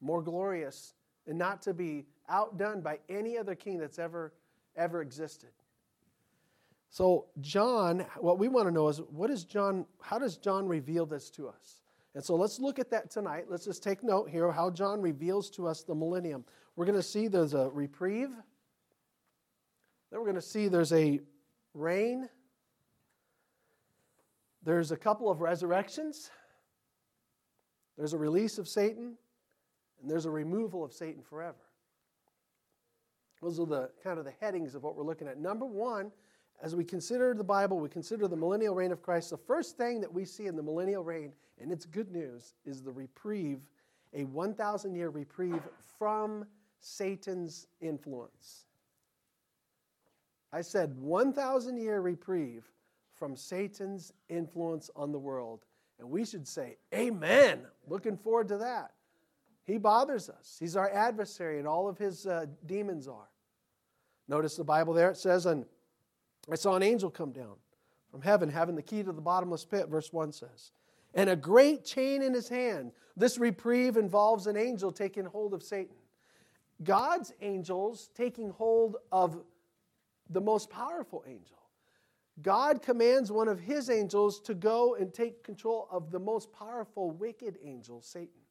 More 0.01 0.21
glorious 0.21 0.93
and 1.25 1.35
not 1.35 1.63
to 1.63 1.73
be 1.73 2.05
outdone 2.29 2.81
by 2.81 2.99
any 3.09 3.39
other 3.39 3.55
king 3.55 3.79
that's 3.79 3.97
ever, 3.97 4.33
ever 4.75 5.01
existed. 5.01 5.49
So, 6.95 7.25
John, 7.41 8.05
what 8.21 8.39
we 8.39 8.47
want 8.47 8.69
to 8.69 8.71
know 8.71 8.87
is 8.87 8.99
what 9.09 9.29
is 9.29 9.43
John, 9.43 9.85
how 9.99 10.17
does 10.17 10.37
John 10.37 10.65
reveal 10.65 11.05
this 11.05 11.29
to 11.31 11.49
us? 11.49 11.81
And 12.13 12.23
so 12.23 12.37
let's 12.37 12.57
look 12.57 12.79
at 12.79 12.89
that 12.91 13.11
tonight. 13.11 13.47
Let's 13.49 13.65
just 13.65 13.83
take 13.83 14.01
note 14.01 14.29
here 14.29 14.49
how 14.49 14.69
John 14.69 15.01
reveals 15.01 15.49
to 15.57 15.67
us 15.67 15.83
the 15.83 15.93
millennium. 15.93 16.45
We're 16.77 16.85
going 16.85 16.97
to 16.97 17.03
see 17.03 17.27
there's 17.27 17.53
a 17.53 17.69
reprieve, 17.69 18.29
then 20.09 20.21
we're 20.21 20.23
going 20.23 20.35
to 20.35 20.41
see 20.41 20.69
there's 20.69 20.93
a 20.93 21.19
reign, 21.73 22.29
There's 24.63 24.93
a 24.93 24.97
couple 24.97 25.29
of 25.29 25.41
resurrections, 25.41 26.31
there's 27.97 28.13
a 28.13 28.17
release 28.17 28.57
of 28.57 28.69
Satan, 28.69 29.17
and 30.01 30.09
there's 30.09 30.25
a 30.25 30.31
removal 30.31 30.81
of 30.81 30.93
Satan 30.93 31.21
forever. 31.21 31.57
Those 33.41 33.59
are 33.59 33.65
the 33.65 33.89
kind 34.01 34.17
of 34.17 34.23
the 34.23 34.33
headings 34.39 34.75
of 34.75 34.83
what 34.83 34.95
we're 34.95 35.03
looking 35.03 35.27
at. 35.27 35.37
Number 35.37 35.65
one, 35.65 36.13
as 36.61 36.75
we 36.75 36.83
consider 36.83 37.33
the 37.33 37.43
Bible, 37.43 37.79
we 37.79 37.89
consider 37.89 38.27
the 38.27 38.35
millennial 38.35 38.75
reign 38.75 38.91
of 38.91 39.01
Christ. 39.01 39.29
The 39.29 39.37
first 39.37 39.77
thing 39.77 40.01
that 40.01 40.11
we 40.11 40.25
see 40.25 40.47
in 40.47 40.55
the 40.55 40.63
millennial 40.63 41.03
reign, 41.03 41.33
and 41.59 41.71
it's 41.71 41.85
good 41.85 42.11
news, 42.11 42.53
is 42.65 42.81
the 42.81 42.91
reprieve, 42.91 43.59
a 44.13 44.23
1,000 44.23 44.95
year 44.95 45.09
reprieve 45.09 45.61
from 45.97 46.45
Satan's 46.79 47.67
influence. 47.81 48.65
I 50.53 50.61
said 50.61 50.97
1,000 50.97 51.77
year 51.77 51.99
reprieve 51.99 52.63
from 53.13 53.35
Satan's 53.35 54.13
influence 54.29 54.89
on 54.95 55.11
the 55.11 55.19
world. 55.19 55.65
And 55.99 56.09
we 56.09 56.25
should 56.25 56.47
say, 56.47 56.77
Amen. 56.93 57.61
Looking 57.87 58.17
forward 58.17 58.47
to 58.49 58.57
that. 58.57 58.91
He 59.63 59.77
bothers 59.77 60.29
us. 60.29 60.57
He's 60.59 60.75
our 60.75 60.89
adversary, 60.91 61.57
and 61.57 61.67
all 61.67 61.87
of 61.87 61.97
his 61.97 62.27
uh, 62.27 62.45
demons 62.65 63.07
are. 63.07 63.29
Notice 64.27 64.55
the 64.55 64.63
Bible 64.63 64.93
there, 64.93 65.09
it 65.09 65.17
says, 65.17 65.45
And 65.45 65.65
I 66.51 66.55
saw 66.55 66.75
an 66.75 66.83
angel 66.83 67.09
come 67.09 67.31
down 67.31 67.55
from 68.11 68.21
heaven 68.21 68.49
having 68.49 68.75
the 68.75 68.81
key 68.81 69.03
to 69.03 69.11
the 69.11 69.21
bottomless 69.21 69.65
pit, 69.65 69.87
verse 69.87 70.13
1 70.13 70.31
says, 70.31 70.71
and 71.13 71.29
a 71.29 71.35
great 71.35 71.83
chain 71.83 72.21
in 72.21 72.33
his 72.33 72.49
hand. 72.49 72.91
This 73.17 73.37
reprieve 73.37 73.97
involves 73.97 74.47
an 74.47 74.57
angel 74.57 74.91
taking 74.91 75.25
hold 75.25 75.53
of 75.53 75.63
Satan. 75.63 75.95
God's 76.83 77.33
angels 77.41 78.09
taking 78.15 78.49
hold 78.49 78.97
of 79.11 79.41
the 80.29 80.41
most 80.41 80.69
powerful 80.69 81.23
angel. 81.27 81.57
God 82.41 82.81
commands 82.81 83.31
one 83.31 83.47
of 83.47 83.59
his 83.59 83.89
angels 83.89 84.41
to 84.41 84.53
go 84.53 84.95
and 84.95 85.13
take 85.13 85.43
control 85.43 85.87
of 85.89 86.11
the 86.11 86.19
most 86.19 86.51
powerful, 86.51 87.11
wicked 87.11 87.57
angel, 87.63 88.01
Satan. 88.01 88.41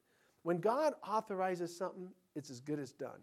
When 0.41 0.57
God 0.57 0.93
authorizes 1.07 1.75
something, 1.75 2.09
it's 2.35 2.49
as 2.49 2.59
good 2.59 2.79
as 2.79 2.91
done. 2.91 3.19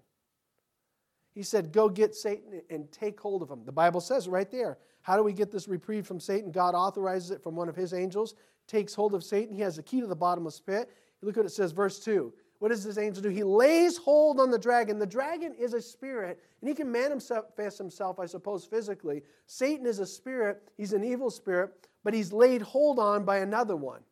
He 1.35 1.43
said, 1.43 1.73
Go 1.73 1.89
get 1.89 2.15
Satan 2.15 2.61
and 2.71 2.91
take 2.93 3.19
hold 3.21 3.43
of 3.43 3.51
him. 3.51 3.65
The 3.65 3.73
Bible 3.73 4.01
says 4.01 4.29
right 4.29 4.51
there. 4.51 4.79
How 5.03 5.17
do 5.17 5.23
we 5.23 5.33
get 5.33 5.51
this 5.51 5.67
reprieve 5.67 6.07
from 6.07 6.21
Satan? 6.21 6.53
God 6.53 6.75
authorizes 6.75 7.31
it 7.31 7.43
from 7.43 7.57
one 7.57 7.69
of 7.69 7.75
his 7.75 7.93
angels, 7.93 8.35
takes 8.69 8.95
hold 8.95 9.15
of 9.15 9.25
Satan. 9.25 9.55
He 9.55 9.63
has 9.63 9.77
the 9.77 9.83
key 9.83 10.01
to 10.01 10.07
the 10.07 10.15
bottomless 10.15 10.61
pit. 10.61 10.91
Look 11.23 11.37
what 11.37 11.47
it 11.47 11.51
says, 11.51 11.73
verse 11.73 11.99
2. 12.01 12.33
What 12.59 12.69
does 12.69 12.85
this 12.85 12.99
angel 12.99 13.23
do? 13.23 13.29
He 13.29 13.43
lays 13.43 13.97
hold 13.97 14.39
on 14.39 14.51
the 14.51 14.59
dragon. 14.59 14.99
The 14.99 15.07
dragon 15.07 15.53
is 15.59 15.75
a 15.75 15.83
spirit, 15.83 16.39
and 16.61 16.69
he 16.69 16.75
can 16.75 16.91
manifest 16.91 17.79
himself, 17.79 18.21
I 18.21 18.27
suppose, 18.27 18.65
physically. 18.65 19.23
Satan 19.47 19.85
is 19.85 19.99
a 19.99 20.07
spirit, 20.07 20.63
he's 20.77 20.93
an 20.93 21.03
evil 21.03 21.29
spirit, 21.29 21.89
but 22.05 22.15
he's 22.15 22.33
laid 22.33 22.63
hold 22.63 23.01
on 23.01 23.25
by 23.25 23.39
another 23.39 23.75
one. 23.75 24.03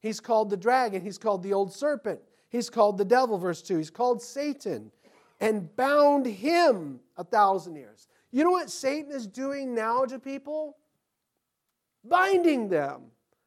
He's 0.00 0.20
called 0.20 0.50
the 0.50 0.56
dragon, 0.56 1.00
he's 1.00 1.16
called 1.16 1.42
the 1.42 1.54
old 1.54 1.72
serpent, 1.72 2.20
he's 2.50 2.68
called 2.68 2.98
the 2.98 3.04
devil, 3.04 3.38
verse 3.38 3.62
2. 3.62 3.78
He's 3.78 3.90
called 3.90 4.20
Satan, 4.20 4.92
and 5.40 5.74
bound 5.76 6.26
him 6.26 7.00
a 7.16 7.24
thousand 7.24 7.76
years. 7.76 8.08
You 8.30 8.44
know 8.44 8.50
what 8.50 8.70
Satan 8.70 9.12
is 9.12 9.26
doing 9.26 9.74
now 9.74 10.04
to 10.04 10.18
people? 10.18 10.76
Binding 12.04 12.68
them. 12.68 13.02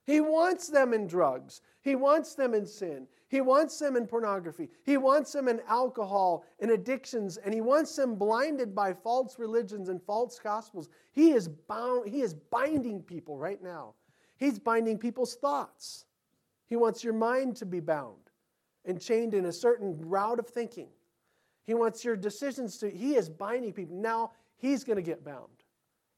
He 0.06 0.20
wants 0.20 0.68
them 0.68 0.94
in 0.94 1.08
drugs. 1.08 1.62
He 1.82 1.96
wants 1.96 2.36
them 2.36 2.54
in 2.54 2.66
sin. 2.66 3.08
He 3.28 3.40
wants 3.40 3.80
them 3.80 3.96
in 3.96 4.08
pornography. 4.08 4.70
He 4.84 4.98
wants 4.98 5.32
them 5.32 5.48
in 5.48 5.62
alcohol 5.68 6.44
and 6.60 6.72
addictions, 6.72 7.38
and 7.38 7.54
he 7.54 7.62
wants 7.62 7.96
them 7.96 8.16
blinded 8.16 8.76
by 8.76 8.94
false 8.94 9.40
religions 9.40 9.90
and 9.90 10.02
false 10.02 10.38
gospels. 10.38 10.90
He 11.12 11.32
is 11.32 11.48
bound, 11.48 12.10
he 12.10 12.22
is 12.22 12.34
binding 12.34 13.02
people 13.02 13.38
right 13.38 13.62
now. 13.64 13.94
He's 14.38 14.60
binding 14.60 14.98
people's 14.98 15.36
thoughts. 15.36 16.06
He 16.68 16.76
wants 16.76 17.04
your 17.04 17.14
mind 17.14 17.56
to 17.58 17.66
be 17.66 17.80
bound 17.80 18.32
and 18.86 19.00
chained 19.00 19.34
in 19.34 19.46
a 19.46 19.54
certain 19.54 19.98
route 20.02 20.40
of 20.40 20.48
thinking. 20.48 20.90
He 21.66 21.74
wants 21.74 22.04
your 22.04 22.16
decisions 22.16 22.78
to, 22.80 22.90
he 22.90 23.16
is 23.16 23.30
binding 23.30 23.74
people. 23.74 23.96
Now 23.96 24.32
he's 24.58 24.84
going 24.84 24.98
to 24.98 25.04
get 25.04 25.24
bound 25.24 25.48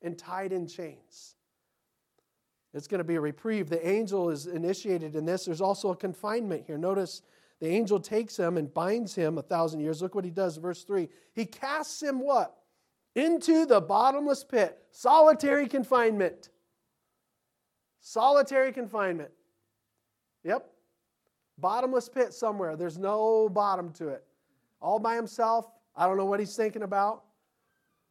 and 0.01 0.17
tied 0.17 0.51
in 0.53 0.67
chains. 0.67 1.35
It's 2.73 2.87
going 2.87 2.99
to 2.99 3.03
be 3.03 3.15
a 3.15 3.21
reprieve. 3.21 3.69
The 3.69 3.87
angel 3.87 4.29
is 4.29 4.47
initiated 4.47 5.15
in 5.15 5.25
this. 5.25 5.45
There's 5.45 5.61
also 5.61 5.91
a 5.91 5.95
confinement 5.95 6.63
here. 6.65 6.77
Notice 6.77 7.21
the 7.59 7.67
angel 7.67 7.99
takes 7.99 8.35
him 8.35 8.57
and 8.57 8.73
binds 8.73 9.13
him 9.13 9.37
a 9.37 9.41
thousand 9.41 9.79
years. 9.79 10.01
Look 10.01 10.15
what 10.15 10.25
he 10.25 10.31
does, 10.31 10.57
verse 10.57 10.83
3. 10.83 11.07
He 11.33 11.45
casts 11.45 12.01
him 12.01 12.19
what? 12.19 12.55
Into 13.15 13.65
the 13.65 13.79
bottomless 13.79 14.43
pit. 14.43 14.79
Solitary 14.91 15.67
confinement. 15.67 16.49
Solitary 18.01 18.71
confinement. 18.71 19.29
Yep. 20.43 20.67
Bottomless 21.59 22.09
pit 22.09 22.33
somewhere. 22.33 22.75
There's 22.75 22.97
no 22.97 23.49
bottom 23.49 23.93
to 23.93 24.09
it. 24.09 24.25
All 24.83 24.99
by 24.99 25.15
himself. 25.15 25.65
I 25.95 26.05
don't 26.05 26.17
know 26.17 26.25
what 26.25 26.39
he's 26.39 26.55
thinking 26.55 26.83
about. 26.83 27.23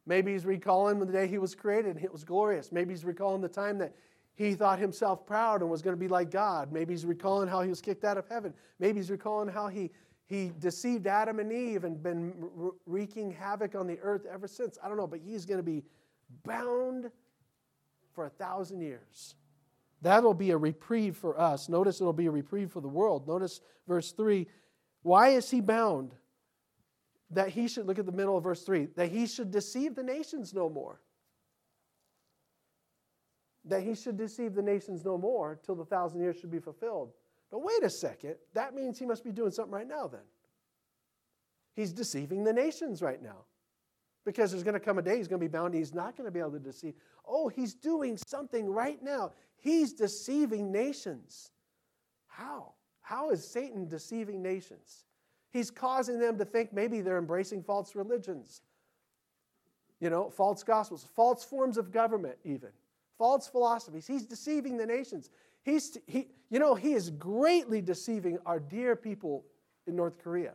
Maybe 0.06 0.32
he's 0.32 0.44
recalling 0.44 0.98
the 0.98 1.06
day 1.06 1.28
he 1.28 1.38
was 1.38 1.54
created 1.54 1.96
and 1.96 2.04
it 2.04 2.12
was 2.12 2.24
glorious. 2.24 2.72
Maybe 2.72 2.92
he's 2.92 3.04
recalling 3.04 3.40
the 3.40 3.48
time 3.48 3.78
that 3.78 3.94
he 4.34 4.54
thought 4.54 4.78
himself 4.78 5.26
proud 5.26 5.60
and 5.60 5.70
was 5.70 5.82
going 5.82 5.94
to 5.94 6.00
be 6.00 6.08
like 6.08 6.30
God. 6.30 6.72
Maybe 6.72 6.94
he's 6.94 7.04
recalling 7.04 7.48
how 7.48 7.62
he 7.62 7.68
was 7.68 7.80
kicked 7.80 8.04
out 8.04 8.16
of 8.16 8.26
heaven. 8.28 8.54
Maybe 8.80 8.98
he's 8.98 9.10
recalling 9.10 9.48
how 9.48 9.68
he, 9.68 9.90
he 10.26 10.50
deceived 10.58 11.06
Adam 11.06 11.38
and 11.38 11.52
Eve 11.52 11.84
and 11.84 12.02
been 12.02 12.32
wreaking 12.86 13.30
havoc 13.30 13.74
on 13.74 13.86
the 13.86 13.98
earth 14.00 14.26
ever 14.32 14.48
since. 14.48 14.78
I 14.82 14.88
don't 14.88 14.96
know, 14.96 15.06
but 15.06 15.20
he's 15.20 15.44
going 15.44 15.58
to 15.58 15.62
be 15.62 15.84
bound 16.44 17.10
for 18.14 18.26
a 18.26 18.30
thousand 18.30 18.80
years. 18.80 19.34
That'll 20.00 20.34
be 20.34 20.50
a 20.50 20.56
reprieve 20.56 21.16
for 21.16 21.38
us. 21.38 21.68
Notice 21.68 22.00
it'll 22.00 22.12
be 22.12 22.26
a 22.26 22.30
reprieve 22.30 22.72
for 22.72 22.80
the 22.80 22.88
world. 22.88 23.28
Notice 23.28 23.60
verse 23.86 24.10
3. 24.12 24.48
Why 25.02 25.28
is 25.28 25.50
he 25.50 25.60
bound? 25.60 26.14
That 27.32 27.48
he 27.48 27.66
should, 27.68 27.86
look 27.86 27.98
at 27.98 28.06
the 28.06 28.12
middle 28.12 28.36
of 28.36 28.44
verse 28.44 28.62
3, 28.62 28.86
that 28.96 29.10
he 29.10 29.26
should 29.26 29.50
deceive 29.50 29.94
the 29.94 30.02
nations 30.02 30.52
no 30.52 30.68
more 30.68 31.00
that 33.64 33.82
he 33.82 33.94
should 33.94 34.16
deceive 34.16 34.54
the 34.54 34.62
nations 34.62 35.04
no 35.04 35.16
more 35.16 35.58
till 35.64 35.74
the 35.74 35.84
thousand 35.84 36.20
years 36.20 36.36
should 36.38 36.50
be 36.50 36.58
fulfilled. 36.58 37.12
But 37.50 37.62
wait 37.62 37.82
a 37.82 37.90
second, 37.90 38.36
that 38.54 38.74
means 38.74 38.98
he 38.98 39.06
must 39.06 39.24
be 39.24 39.30
doing 39.30 39.50
something 39.50 39.72
right 39.72 39.88
now 39.88 40.08
then. 40.08 40.22
He's 41.74 41.92
deceiving 41.92 42.44
the 42.44 42.52
nations 42.52 43.02
right 43.02 43.22
now. 43.22 43.44
Because 44.24 44.52
there's 44.52 44.62
going 44.62 44.74
to 44.74 44.80
come 44.80 44.98
a 44.98 45.02
day 45.02 45.16
he's 45.16 45.26
going 45.26 45.40
to 45.40 45.44
be 45.44 45.50
bound, 45.50 45.74
he's 45.74 45.94
not 45.94 46.16
going 46.16 46.26
to 46.26 46.30
be 46.30 46.38
able 46.38 46.52
to 46.52 46.60
deceive. 46.60 46.94
Oh, 47.26 47.48
he's 47.48 47.74
doing 47.74 48.16
something 48.16 48.68
right 48.68 49.02
now. 49.02 49.32
He's 49.56 49.92
deceiving 49.92 50.70
nations. 50.70 51.50
How? 52.28 52.74
How 53.00 53.30
is 53.30 53.46
Satan 53.46 53.88
deceiving 53.88 54.40
nations? 54.40 55.06
He's 55.52 55.70
causing 55.70 56.18
them 56.18 56.38
to 56.38 56.44
think 56.44 56.72
maybe 56.72 57.00
they're 57.02 57.18
embracing 57.18 57.62
false 57.62 57.94
religions, 57.94 58.62
you 60.00 60.10
know, 60.10 60.30
false 60.30 60.62
gospels, 60.62 61.06
false 61.14 61.44
forms 61.44 61.76
of 61.76 61.92
government, 61.92 62.36
even 62.44 62.70
false 63.18 63.46
philosophies. 63.46 64.06
He's 64.06 64.24
deceiving 64.24 64.76
the 64.76 64.86
nations. 64.86 65.30
He's, 65.62 65.96
he, 66.06 66.26
you 66.50 66.58
know, 66.58 66.74
he 66.74 66.94
is 66.94 67.10
greatly 67.10 67.80
deceiving 67.80 68.38
our 68.46 68.58
dear 68.58 68.96
people 68.96 69.44
in 69.86 69.94
North 69.94 70.18
Korea. 70.18 70.54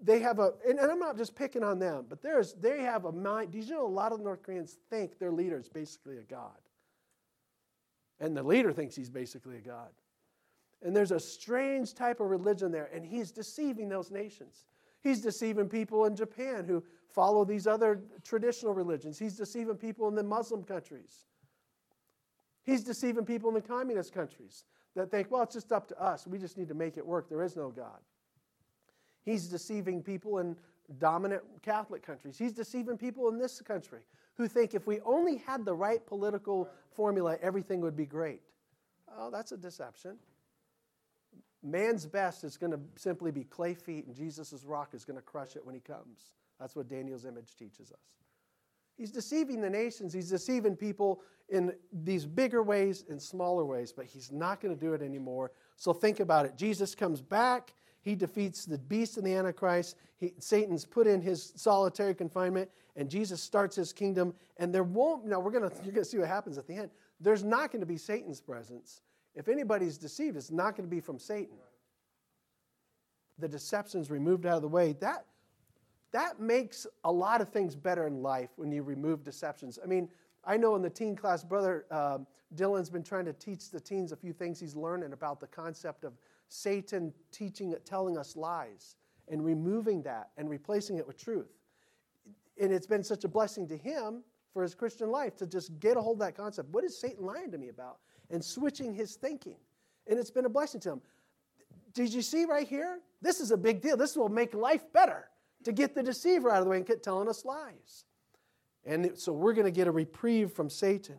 They 0.00 0.20
have 0.20 0.38
a, 0.38 0.52
and, 0.68 0.78
I'm 0.78 0.98
not 0.98 1.16
just 1.16 1.34
picking 1.34 1.62
on 1.64 1.78
them, 1.78 2.06
but 2.08 2.22
there's, 2.22 2.54
they 2.54 2.82
have 2.82 3.04
a 3.04 3.12
mind. 3.12 3.52
Did 3.52 3.64
you 3.64 3.74
know 3.74 3.86
a 3.86 3.88
lot 3.88 4.12
of 4.12 4.20
North 4.20 4.42
Koreans 4.42 4.76
think 4.90 5.18
their 5.18 5.32
leader 5.32 5.58
is 5.58 5.68
basically 5.68 6.18
a 6.18 6.22
god? 6.22 6.58
And 8.20 8.36
the 8.36 8.42
leader 8.42 8.72
thinks 8.72 8.94
he's 8.94 9.10
basically 9.10 9.56
a 9.56 9.60
god. 9.60 9.90
And 10.84 10.94
there's 10.96 11.12
a 11.12 11.20
strange 11.20 11.94
type 11.94 12.20
of 12.20 12.28
religion 12.28 12.72
there, 12.72 12.90
and 12.92 13.04
he's 13.04 13.30
deceiving 13.30 13.88
those 13.88 14.10
nations. 14.10 14.64
He's 15.00 15.20
deceiving 15.20 15.68
people 15.68 16.04
in 16.06 16.16
Japan 16.16 16.64
who 16.64 16.82
follow 17.08 17.44
these 17.44 17.66
other 17.66 18.00
traditional 18.24 18.74
religions. 18.74 19.18
He's 19.18 19.36
deceiving 19.36 19.76
people 19.76 20.08
in 20.08 20.14
the 20.14 20.22
Muslim 20.22 20.64
countries. 20.64 21.26
He's 22.64 22.84
deceiving 22.84 23.24
people 23.24 23.48
in 23.48 23.54
the 23.54 23.60
communist 23.60 24.12
countries 24.12 24.64
that 24.94 25.10
think, 25.10 25.30
well, 25.30 25.42
it's 25.42 25.54
just 25.54 25.72
up 25.72 25.88
to 25.88 26.00
us. 26.00 26.26
We 26.26 26.38
just 26.38 26.56
need 26.56 26.68
to 26.68 26.74
make 26.74 26.96
it 26.96 27.06
work. 27.06 27.28
There 27.28 27.42
is 27.42 27.56
no 27.56 27.70
God. 27.70 27.98
He's 29.24 29.48
deceiving 29.48 30.02
people 30.02 30.38
in 30.38 30.56
dominant 30.98 31.42
Catholic 31.62 32.04
countries. 32.04 32.36
He's 32.38 32.52
deceiving 32.52 32.98
people 32.98 33.28
in 33.28 33.38
this 33.38 33.60
country 33.60 34.00
who 34.34 34.48
think 34.48 34.74
if 34.74 34.86
we 34.86 35.00
only 35.00 35.36
had 35.38 35.64
the 35.64 35.74
right 35.74 36.04
political 36.06 36.68
formula, 36.90 37.36
everything 37.42 37.80
would 37.80 37.96
be 37.96 38.06
great. 38.06 38.40
Oh, 39.16 39.30
that's 39.30 39.52
a 39.52 39.56
deception. 39.56 40.16
Man's 41.62 42.06
best 42.06 42.44
is 42.44 42.56
going 42.56 42.72
to 42.72 42.80
simply 42.96 43.30
be 43.30 43.44
clay 43.44 43.74
feet, 43.74 44.06
and 44.06 44.14
Jesus' 44.14 44.64
rock 44.64 44.94
is 44.94 45.04
going 45.04 45.16
to 45.16 45.22
crush 45.22 45.56
it 45.56 45.64
when 45.64 45.74
he 45.74 45.80
comes. 45.80 46.32
That's 46.58 46.74
what 46.74 46.88
Daniel's 46.88 47.24
image 47.24 47.54
teaches 47.56 47.92
us. 47.92 48.16
He's 48.96 49.10
deceiving 49.10 49.60
the 49.60 49.70
nations, 49.70 50.12
he's 50.12 50.28
deceiving 50.28 50.76
people 50.76 51.22
in 51.48 51.72
these 51.92 52.26
bigger 52.26 52.62
ways 52.62 53.04
and 53.08 53.20
smaller 53.20 53.64
ways, 53.64 53.92
but 53.92 54.06
he's 54.06 54.30
not 54.30 54.60
going 54.60 54.74
to 54.74 54.80
do 54.80 54.92
it 54.92 55.02
anymore. 55.02 55.52
So 55.76 55.92
think 55.92 56.20
about 56.20 56.46
it. 56.46 56.56
Jesus 56.56 56.94
comes 56.94 57.20
back, 57.20 57.74
he 58.02 58.14
defeats 58.14 58.64
the 58.64 58.78
beast 58.78 59.16
and 59.16 59.26
the 59.26 59.34
Antichrist. 59.34 59.96
He, 60.18 60.34
Satan's 60.38 60.84
put 60.84 61.06
in 61.06 61.20
his 61.20 61.52
solitary 61.56 62.14
confinement, 62.14 62.68
and 62.96 63.08
Jesus 63.08 63.40
starts 63.40 63.76
his 63.76 63.92
kingdom. 63.92 64.34
And 64.56 64.74
there 64.74 64.82
won't, 64.82 65.24
now 65.24 65.40
we're 65.40 65.52
going 65.52 65.68
to, 65.68 65.74
you're 65.84 65.94
going 65.94 66.04
to 66.04 66.10
see 66.10 66.18
what 66.18 66.28
happens 66.28 66.58
at 66.58 66.66
the 66.66 66.74
end. 66.74 66.90
there's 67.20 67.44
not 67.44 67.70
going 67.70 67.80
to 67.80 67.86
be 67.86 67.96
Satan's 67.96 68.40
presence. 68.40 69.00
If 69.34 69.48
anybody's 69.48 69.98
deceived, 69.98 70.36
it's 70.36 70.50
not 70.50 70.76
going 70.76 70.88
to 70.88 70.94
be 70.94 71.00
from 71.00 71.18
Satan. 71.18 71.56
The 73.38 73.48
deception's 73.48 74.10
removed 74.10 74.46
out 74.46 74.56
of 74.56 74.62
the 74.62 74.68
way. 74.68 74.94
That, 75.00 75.24
that 76.12 76.38
makes 76.38 76.86
a 77.04 77.12
lot 77.12 77.40
of 77.40 77.48
things 77.48 77.74
better 77.74 78.06
in 78.06 78.22
life 78.22 78.50
when 78.56 78.70
you 78.70 78.82
remove 78.82 79.24
deceptions. 79.24 79.78
I 79.82 79.86
mean, 79.86 80.08
I 80.44 80.56
know 80.56 80.76
in 80.76 80.82
the 80.82 80.90
teen 80.90 81.16
class, 81.16 81.42
Brother 81.42 81.86
uh, 81.90 82.18
Dylan's 82.54 82.90
been 82.90 83.02
trying 83.02 83.24
to 83.24 83.32
teach 83.32 83.70
the 83.70 83.80
teens 83.80 84.12
a 84.12 84.16
few 84.16 84.32
things 84.32 84.60
he's 84.60 84.76
learning 84.76 85.12
about 85.12 85.40
the 85.40 85.46
concept 85.46 86.04
of 86.04 86.12
Satan 86.48 87.12
teaching, 87.30 87.74
telling 87.84 88.18
us 88.18 88.36
lies, 88.36 88.96
and 89.28 89.44
removing 89.44 90.02
that 90.02 90.30
and 90.36 90.50
replacing 90.50 90.98
it 90.98 91.06
with 91.06 91.16
truth. 91.16 91.52
And 92.60 92.72
it's 92.72 92.86
been 92.86 93.02
such 93.02 93.24
a 93.24 93.28
blessing 93.28 93.66
to 93.68 93.76
him 93.76 94.22
for 94.52 94.62
his 94.62 94.74
Christian 94.74 95.10
life 95.10 95.36
to 95.36 95.46
just 95.46 95.78
get 95.80 95.96
a 95.96 96.00
hold 96.02 96.16
of 96.16 96.26
that 96.26 96.36
concept. 96.36 96.68
What 96.70 96.84
is 96.84 96.98
Satan 96.98 97.24
lying 97.24 97.50
to 97.50 97.58
me 97.58 97.68
about? 97.70 97.98
And 98.32 98.44
switching 98.44 98.92
his 98.92 99.14
thinking. 99.14 99.56
And 100.08 100.18
it's 100.18 100.30
been 100.30 100.46
a 100.46 100.48
blessing 100.48 100.80
to 100.80 100.92
him. 100.92 101.02
Did 101.94 102.12
you 102.12 102.22
see 102.22 102.44
right 102.44 102.66
here? 102.66 102.98
This 103.20 103.40
is 103.40 103.52
a 103.52 103.56
big 103.56 103.80
deal. 103.80 103.96
This 103.96 104.16
will 104.16 104.28
make 104.28 104.54
life 104.54 104.92
better 104.92 105.28
to 105.64 105.72
get 105.72 105.94
the 105.94 106.02
deceiver 106.02 106.50
out 106.50 106.58
of 106.58 106.64
the 106.64 106.70
way 106.70 106.78
and 106.78 106.86
quit 106.86 107.02
telling 107.02 107.28
us 107.28 107.44
lies. 107.44 108.04
And 108.84 109.12
so 109.14 109.32
we're 109.32 109.52
going 109.52 109.66
to 109.66 109.70
get 109.70 109.86
a 109.86 109.92
reprieve 109.92 110.50
from 110.50 110.68
Satan. 110.68 111.18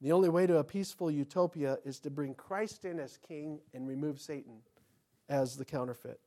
The 0.00 0.12
only 0.12 0.28
way 0.28 0.46
to 0.46 0.58
a 0.58 0.64
peaceful 0.64 1.10
utopia 1.10 1.78
is 1.84 1.98
to 2.00 2.10
bring 2.10 2.34
Christ 2.34 2.84
in 2.84 3.00
as 3.00 3.16
king 3.16 3.58
and 3.72 3.88
remove 3.88 4.20
Satan 4.20 4.58
as 5.28 5.56
the 5.56 5.64
counterfeit 5.64 6.20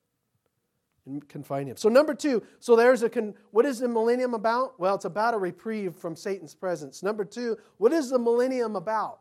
and 1.07 1.27
confine 1.27 1.67
him. 1.67 1.77
So, 1.77 1.89
number 1.89 2.13
two, 2.13 2.43
so 2.59 2.75
there's 2.75 3.01
a, 3.01 3.09
con, 3.09 3.33
what 3.51 3.65
is 3.65 3.79
the 3.79 3.87
millennium 3.87 4.33
about? 4.33 4.79
Well, 4.79 4.95
it's 4.95 5.05
about 5.05 5.33
a 5.33 5.37
reprieve 5.37 5.95
from 5.95 6.15
Satan's 6.15 6.53
presence. 6.53 7.01
Number 7.01 7.25
two, 7.25 7.57
what 7.77 7.93
is 7.93 8.09
the 8.09 8.19
millennium 8.19 8.75
about? 8.75 9.19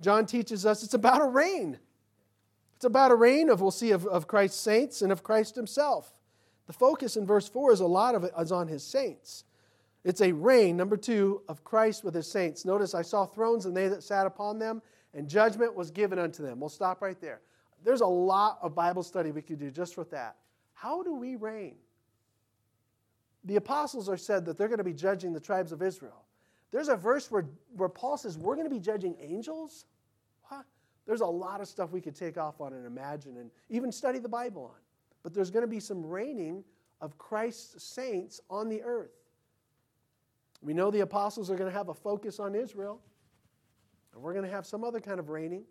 John 0.00 0.26
teaches 0.26 0.66
us 0.66 0.82
it's 0.82 0.94
about 0.94 1.22
a 1.22 1.26
reign. 1.26 1.78
It's 2.76 2.84
about 2.84 3.10
a 3.10 3.14
reign 3.14 3.48
of, 3.48 3.60
we'll 3.60 3.70
see, 3.70 3.90
of, 3.90 4.06
of 4.06 4.26
Christ's 4.26 4.60
saints 4.60 5.02
and 5.02 5.10
of 5.10 5.22
Christ 5.22 5.56
himself. 5.56 6.12
The 6.66 6.72
focus 6.72 7.16
in 7.16 7.26
verse 7.26 7.48
4 7.48 7.72
is 7.72 7.80
a 7.80 7.86
lot 7.86 8.14
of 8.14 8.24
it 8.24 8.32
is 8.38 8.52
on 8.52 8.68
his 8.68 8.84
saints. 8.84 9.44
It's 10.04 10.20
a 10.20 10.32
reign, 10.32 10.76
number 10.76 10.96
two, 10.96 11.42
of 11.48 11.64
Christ 11.64 12.04
with 12.04 12.14
his 12.14 12.30
saints. 12.30 12.64
Notice 12.64 12.94
I 12.94 13.02
saw 13.02 13.24
thrones 13.24 13.64
and 13.64 13.74
they 13.74 13.88
that 13.88 14.02
sat 14.02 14.26
upon 14.26 14.58
them, 14.58 14.82
and 15.14 15.28
judgment 15.28 15.74
was 15.74 15.90
given 15.90 16.18
unto 16.18 16.42
them. 16.42 16.60
We'll 16.60 16.68
stop 16.68 17.00
right 17.00 17.18
there. 17.20 17.40
There's 17.82 18.02
a 18.02 18.06
lot 18.06 18.58
of 18.60 18.74
Bible 18.74 19.02
study 19.02 19.30
we 19.30 19.42
could 19.42 19.58
do 19.58 19.70
just 19.70 19.96
with 19.96 20.10
that. 20.10 20.36
How 20.74 21.02
do 21.02 21.14
we 21.14 21.36
reign? 21.36 21.76
The 23.44 23.56
apostles 23.56 24.08
are 24.08 24.16
said 24.16 24.44
that 24.46 24.56
they're 24.56 24.68
going 24.68 24.78
to 24.78 24.84
be 24.84 24.92
judging 24.94 25.32
the 25.32 25.40
tribes 25.40 25.72
of 25.72 25.82
Israel. 25.82 26.24
There's 26.70 26.88
a 26.88 26.96
verse 26.96 27.30
where, 27.30 27.46
where 27.76 27.88
Paul 27.88 28.16
says 28.16 28.36
we're 28.36 28.56
going 28.56 28.68
to 28.68 28.74
be 28.74 28.80
judging 28.80 29.16
angels. 29.20 29.86
There's 31.06 31.20
a 31.20 31.26
lot 31.26 31.60
of 31.60 31.68
stuff 31.68 31.90
we 31.90 32.00
could 32.00 32.14
take 32.14 32.38
off 32.38 32.60
on 32.60 32.72
and 32.72 32.86
imagine 32.86 33.36
and 33.36 33.50
even 33.68 33.92
study 33.92 34.18
the 34.18 34.28
Bible 34.28 34.64
on. 34.64 34.80
But 35.22 35.34
there's 35.34 35.50
going 35.50 35.62
to 35.62 35.68
be 35.68 35.80
some 35.80 36.04
reigning 36.04 36.64
of 37.00 37.18
Christ's 37.18 37.84
saints 37.84 38.40
on 38.48 38.68
the 38.68 38.82
earth. 38.82 39.12
We 40.62 40.72
know 40.72 40.90
the 40.90 41.00
apostles 41.00 41.50
are 41.50 41.56
going 41.56 41.70
to 41.70 41.76
have 41.76 41.90
a 41.90 41.94
focus 41.94 42.40
on 42.40 42.54
Israel, 42.54 43.02
and 44.14 44.22
we're 44.22 44.32
going 44.32 44.46
to 44.46 44.50
have 44.50 44.64
some 44.64 44.82
other 44.82 45.00
kind 45.00 45.20
of 45.20 45.28
reigning. 45.28 45.64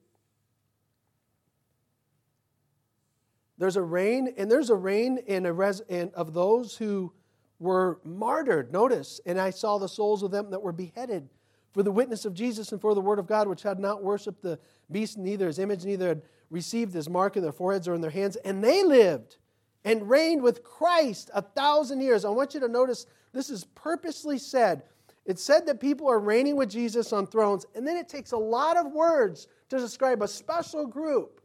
There's 3.63 3.77
a 3.77 3.81
reign, 3.81 4.33
and 4.37 4.51
there's 4.51 4.69
a 4.69 4.75
reign 4.75 5.19
in 5.25 5.45
a 5.45 5.53
res, 5.53 5.81
in, 5.87 6.11
of 6.15 6.33
those 6.33 6.75
who 6.75 7.13
were 7.59 8.01
martyred. 8.03 8.73
Notice, 8.73 9.21
and 9.25 9.39
I 9.39 9.51
saw 9.51 9.77
the 9.77 9.87
souls 9.87 10.21
of 10.21 10.31
them 10.31 10.49
that 10.49 10.61
were 10.61 10.73
beheaded 10.73 11.29
for 11.71 11.81
the 11.81 11.89
witness 11.89 12.25
of 12.25 12.33
Jesus 12.33 12.73
and 12.73 12.81
for 12.81 12.93
the 12.93 12.99
word 12.99 13.19
of 13.19 13.25
God, 13.25 13.47
which 13.47 13.63
had 13.63 13.79
not 13.79 14.03
worshipped 14.03 14.41
the 14.41 14.59
beast, 14.91 15.17
neither 15.17 15.47
his 15.47 15.59
image, 15.59 15.85
neither 15.85 16.09
had 16.09 16.23
received 16.49 16.93
his 16.93 17.09
mark 17.09 17.37
in 17.37 17.41
their 17.41 17.53
foreheads 17.53 17.87
or 17.87 17.93
in 17.93 18.01
their 18.01 18.11
hands, 18.11 18.35
and 18.43 18.61
they 18.61 18.83
lived 18.83 19.37
and 19.85 20.09
reigned 20.09 20.41
with 20.41 20.61
Christ 20.61 21.31
a 21.33 21.41
thousand 21.41 22.01
years. 22.01 22.25
I 22.25 22.31
want 22.31 22.53
you 22.53 22.59
to 22.59 22.67
notice 22.67 23.05
this 23.31 23.49
is 23.49 23.63
purposely 23.75 24.39
said. 24.39 24.83
It 25.25 25.39
said 25.39 25.67
that 25.67 25.79
people 25.79 26.09
are 26.09 26.19
reigning 26.19 26.57
with 26.57 26.69
Jesus 26.69 27.13
on 27.13 27.27
thrones, 27.27 27.65
and 27.75 27.87
then 27.87 27.95
it 27.95 28.09
takes 28.09 28.33
a 28.33 28.37
lot 28.37 28.75
of 28.75 28.91
words 28.91 29.47
to 29.69 29.77
describe 29.77 30.21
a 30.21 30.27
special 30.27 30.85
group. 30.85 31.39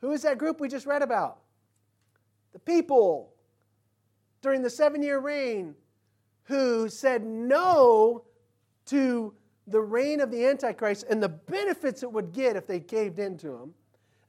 Who 0.00 0.12
is 0.12 0.22
that 0.22 0.38
group 0.38 0.60
we 0.60 0.68
just 0.68 0.86
read 0.86 1.02
about? 1.02 1.38
The 2.52 2.58
people 2.58 3.32
during 4.42 4.62
the 4.62 4.70
seven 4.70 5.02
year 5.02 5.18
reign 5.18 5.74
who 6.44 6.88
said 6.88 7.24
no 7.24 8.24
to 8.86 9.34
the 9.66 9.80
reign 9.80 10.20
of 10.20 10.30
the 10.30 10.46
Antichrist 10.46 11.04
and 11.10 11.22
the 11.22 11.28
benefits 11.28 12.02
it 12.02 12.12
would 12.12 12.32
get 12.32 12.56
if 12.56 12.66
they 12.66 12.78
caved 12.78 13.18
into 13.18 13.52
him. 13.52 13.74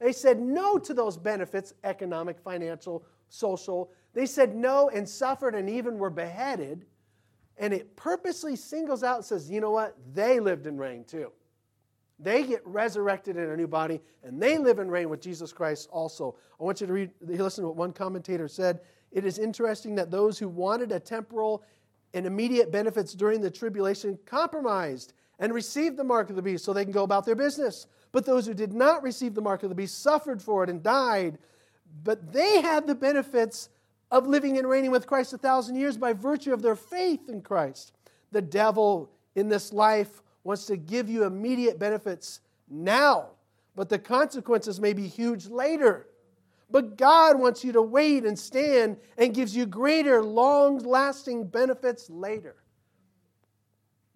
They 0.00 0.12
said 0.12 0.40
no 0.40 0.78
to 0.78 0.94
those 0.94 1.16
benefits 1.16 1.74
economic, 1.84 2.38
financial, 2.40 3.04
social. 3.28 3.90
They 4.14 4.26
said 4.26 4.54
no 4.54 4.88
and 4.88 5.08
suffered 5.08 5.54
and 5.54 5.68
even 5.68 5.98
were 5.98 6.10
beheaded. 6.10 6.86
And 7.56 7.72
it 7.72 7.96
purposely 7.96 8.56
singles 8.56 9.02
out 9.02 9.16
and 9.16 9.24
says, 9.24 9.50
you 9.50 9.60
know 9.60 9.70
what? 9.70 9.96
They 10.14 10.40
lived 10.40 10.66
and 10.66 10.78
reigned 10.78 11.08
too. 11.08 11.32
They 12.18 12.42
get 12.42 12.66
resurrected 12.66 13.36
in 13.36 13.50
a 13.50 13.56
new 13.56 13.68
body 13.68 14.00
and 14.24 14.42
they 14.42 14.58
live 14.58 14.78
and 14.80 14.90
reign 14.90 15.08
with 15.08 15.20
Jesus 15.20 15.52
Christ 15.52 15.88
also. 15.90 16.36
I 16.60 16.64
want 16.64 16.80
you 16.80 16.86
to 16.86 16.92
read, 16.92 17.10
listen 17.20 17.62
to 17.62 17.68
what 17.68 17.76
one 17.76 17.92
commentator 17.92 18.48
said. 18.48 18.80
It 19.12 19.24
is 19.24 19.38
interesting 19.38 19.94
that 19.94 20.10
those 20.10 20.38
who 20.38 20.48
wanted 20.48 20.92
a 20.92 21.00
temporal 21.00 21.62
and 22.14 22.26
immediate 22.26 22.72
benefits 22.72 23.14
during 23.14 23.40
the 23.40 23.50
tribulation 23.50 24.18
compromised 24.26 25.12
and 25.38 25.54
received 25.54 25.96
the 25.96 26.04
mark 26.04 26.30
of 26.30 26.36
the 26.36 26.42
beast 26.42 26.64
so 26.64 26.72
they 26.72 26.84
can 26.84 26.92
go 26.92 27.04
about 27.04 27.24
their 27.24 27.36
business. 27.36 27.86
But 28.10 28.26
those 28.26 28.46
who 28.46 28.54
did 28.54 28.72
not 28.72 29.02
receive 29.02 29.34
the 29.34 29.40
mark 29.40 29.62
of 29.62 29.68
the 29.68 29.74
beast 29.74 30.02
suffered 30.02 30.42
for 30.42 30.64
it 30.64 30.70
and 30.70 30.82
died. 30.82 31.38
But 32.02 32.32
they 32.32 32.60
had 32.60 32.86
the 32.86 32.94
benefits 32.94 33.68
of 34.10 34.26
living 34.26 34.58
and 34.58 34.68
reigning 34.68 34.90
with 34.90 35.06
Christ 35.06 35.32
a 35.34 35.38
thousand 35.38 35.76
years 35.76 35.96
by 35.96 36.14
virtue 36.14 36.52
of 36.52 36.62
their 36.62 36.76
faith 36.76 37.28
in 37.28 37.42
Christ. 37.42 37.92
The 38.32 38.42
devil 38.42 39.10
in 39.34 39.48
this 39.48 39.72
life 39.72 40.22
wants 40.48 40.64
to 40.64 40.78
give 40.78 41.10
you 41.10 41.24
immediate 41.24 41.78
benefits 41.78 42.40
now, 42.70 43.28
but 43.76 43.90
the 43.90 43.98
consequences 43.98 44.80
may 44.80 44.94
be 44.94 45.06
huge 45.06 45.46
later. 45.46 46.08
But 46.70 46.96
God 46.96 47.38
wants 47.38 47.62
you 47.62 47.72
to 47.72 47.82
wait 47.82 48.24
and 48.24 48.38
stand 48.38 48.96
and 49.18 49.34
gives 49.34 49.54
you 49.54 49.66
greater, 49.66 50.22
long 50.22 50.78
lasting 50.78 51.48
benefits 51.48 52.08
later. 52.08 52.56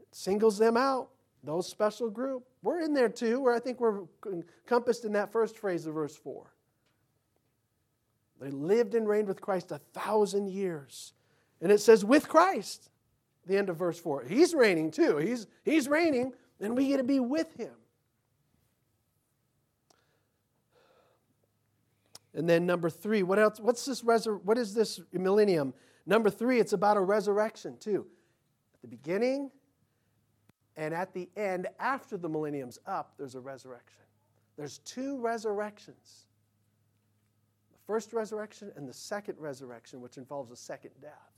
It 0.01 0.09
singles 0.13 0.57
them 0.57 0.79
out, 0.79 1.11
those 1.45 1.69
special 1.69 2.09
group. 2.09 2.45
We're 2.63 2.81
in 2.81 2.95
there 2.95 3.11
too, 3.11 3.39
where 3.39 3.53
I 3.53 3.59
think 3.59 3.79
we're 3.79 4.01
encompassed 4.25 5.05
in 5.05 5.13
that 5.13 5.33
first 5.33 5.59
phrase 5.59 5.85
of 5.85 5.93
verse 5.93 6.17
4. 6.17 6.51
They 8.41 8.51
lived 8.51 8.95
and 8.95 9.07
reigned 9.07 9.29
with 9.29 9.43
Christ 9.43 9.71
a 9.71 9.81
thousand 9.93 10.49
years. 10.49 11.13
And 11.61 11.71
it 11.71 11.81
says, 11.81 12.07
with 12.07 12.27
Christ, 12.27 12.89
the 13.47 13.57
end 13.57 13.69
of 13.69 13.77
verse 13.77 13.99
4. 13.99 14.25
He's 14.25 14.55
reigning 14.55 14.91
too. 14.91 15.17
He's, 15.17 15.47
he's 15.65 15.89
reigning, 15.89 16.33
and 16.61 16.77
we 16.77 16.89
get 16.89 16.99
to 16.99 17.05
be 17.05 17.21
with 17.21 17.55
him. 17.57 17.73
And 22.35 22.49
then 22.49 22.65
number 22.65 22.89
three, 22.89 23.23
what 23.23 23.39
else? 23.39 23.61
What's 23.61 23.85
this 23.85 24.03
resur- 24.03 24.43
what 24.43 24.57
is 24.57 24.73
this 24.75 25.01
millennium? 25.13 25.75
Number 26.07 26.31
three, 26.31 26.61
it's 26.61 26.73
about 26.73 26.97
a 26.97 27.01
resurrection 27.01 27.77
too. 27.79 28.07
At 28.75 28.81
the 28.83 28.89
beginning 28.89 29.51
and 30.77 30.95
at 30.95 31.13
the 31.13 31.29
end, 31.37 31.69
after 31.79 32.17
the 32.17 32.29
millennium's 32.29 32.79
up, 32.87 33.13
there's 33.19 33.35
a 33.35 33.41
resurrection. 33.41 34.03
There's 34.57 34.79
two 34.79 35.19
resurrections. 35.19 36.27
The 37.71 37.79
first 37.87 38.13
resurrection 38.13 38.73
and 38.77 38.89
the 38.89 38.95
second 38.95 39.37
resurrection, 39.39 40.01
which 40.01 40.17
involves 40.17 40.51
a 40.51 40.57
second 40.57 40.93
death. 41.01 41.33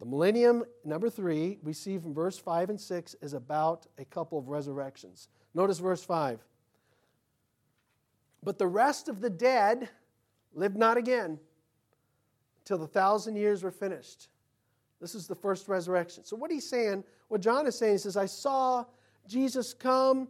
The 0.00 0.06
millennium, 0.06 0.64
number 0.82 1.10
three, 1.10 1.58
we 1.62 1.74
see 1.74 1.98
from 1.98 2.14
verse 2.14 2.38
5 2.38 2.70
and 2.70 2.80
6, 2.80 3.16
is 3.20 3.34
about 3.34 3.86
a 3.98 4.04
couple 4.06 4.38
of 4.38 4.48
resurrections. 4.48 5.28
Notice 5.54 5.78
verse 5.78 6.02
5. 6.02 6.42
But 8.42 8.58
the 8.58 8.66
rest 8.66 9.08
of 9.08 9.20
the 9.20 9.28
dead 9.28 9.90
lived 10.54 10.76
not 10.76 10.96
again 10.96 11.38
till 12.64 12.78
the 12.78 12.86
thousand 12.86 13.36
years 13.36 13.62
were 13.62 13.70
finished. 13.70 14.28
This 15.02 15.14
is 15.14 15.26
the 15.26 15.34
first 15.34 15.68
resurrection. 15.68 16.24
So, 16.24 16.36
what 16.36 16.50
he's 16.50 16.68
saying, 16.68 17.04
what 17.28 17.42
John 17.42 17.66
is 17.66 17.76
saying, 17.76 17.92
he 17.92 17.98
says, 17.98 18.16
I 18.16 18.26
saw 18.26 18.84
Jesus 19.26 19.74
come 19.74 20.28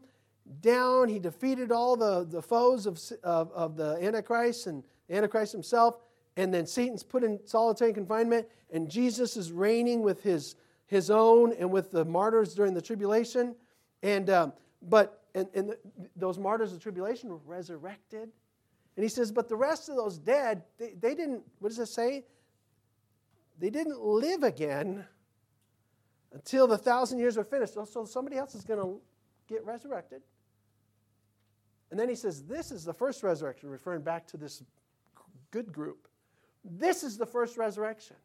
down. 0.61 1.09
He 1.09 1.18
defeated 1.18 1.70
all 1.70 1.96
the, 1.96 2.24
the 2.28 2.42
foes 2.42 2.87
of, 2.87 3.00
of, 3.22 3.52
of 3.52 3.76
the 3.76 3.98
Antichrist 4.02 4.66
and 4.66 4.83
Antichrist 5.09 5.52
himself. 5.52 5.98
And 6.37 6.55
then 6.55 6.66
Satan's 6.66 7.03
put 7.03 7.25
in 7.25 7.40
solitary 7.45 7.93
confinement, 7.93 8.47
and 8.73 8.88
Jesus 8.90 9.37
is 9.37 9.53
reigning 9.53 10.03
with 10.03 10.23
his, 10.23 10.55
his 10.87 11.11
own 11.11 11.53
and 11.53 11.71
with 11.71 11.90
the 11.90 12.05
martyrs 12.05 12.55
during 12.55 12.75
the 12.75 12.83
tribulation. 12.83 13.55
And, 14.03 14.31
um, 14.31 14.53
but 14.81 15.25
and, 15.35 15.49
and 15.55 15.71
the, 15.71 15.79
those 16.16 16.38
martyrs 16.38 16.73
of 16.73 16.81
tribulation 16.81 17.31
were 17.31 17.40
resurrected. 17.45 18.31
And 18.97 19.03
he 19.03 19.09
says, 19.09 19.33
but 19.33 19.49
the 19.49 19.57
rest 19.57 19.88
of 19.88 19.97
those 19.97 20.19
dead, 20.19 20.62
they, 20.79 20.95
they 20.99 21.14
didn't, 21.14 21.43
what 21.59 21.69
does 21.69 21.79
it 21.79 21.87
say? 21.87 22.25
They 23.59 23.71
didn't 23.71 24.01
live 24.01 24.43
again 24.43 25.05
until 26.33 26.66
the 26.66 26.79
thousand 26.79 27.19
years 27.19 27.37
are 27.37 27.45
finished. 27.45 27.75
So 27.75 28.05
somebody 28.05 28.37
else 28.37 28.55
is 28.55 28.64
going 28.64 28.81
to 28.81 29.01
get 29.49 29.64
resurrected. 29.64 30.23
And 31.90 31.99
then 31.99 32.09
he 32.09 32.14
says, 32.14 32.45
This 32.45 32.71
is 32.71 32.85
the 32.85 32.95
first 32.95 33.23
resurrection, 33.23 33.69
referring 33.69 34.03
back 34.03 34.27
to 34.29 34.37
this 34.37 34.62
good 35.51 35.73
group. 35.73 36.09
This 36.64 37.03
is 37.03 37.16
the 37.16 37.27
first 37.27 37.57
resurrection. 37.57 38.16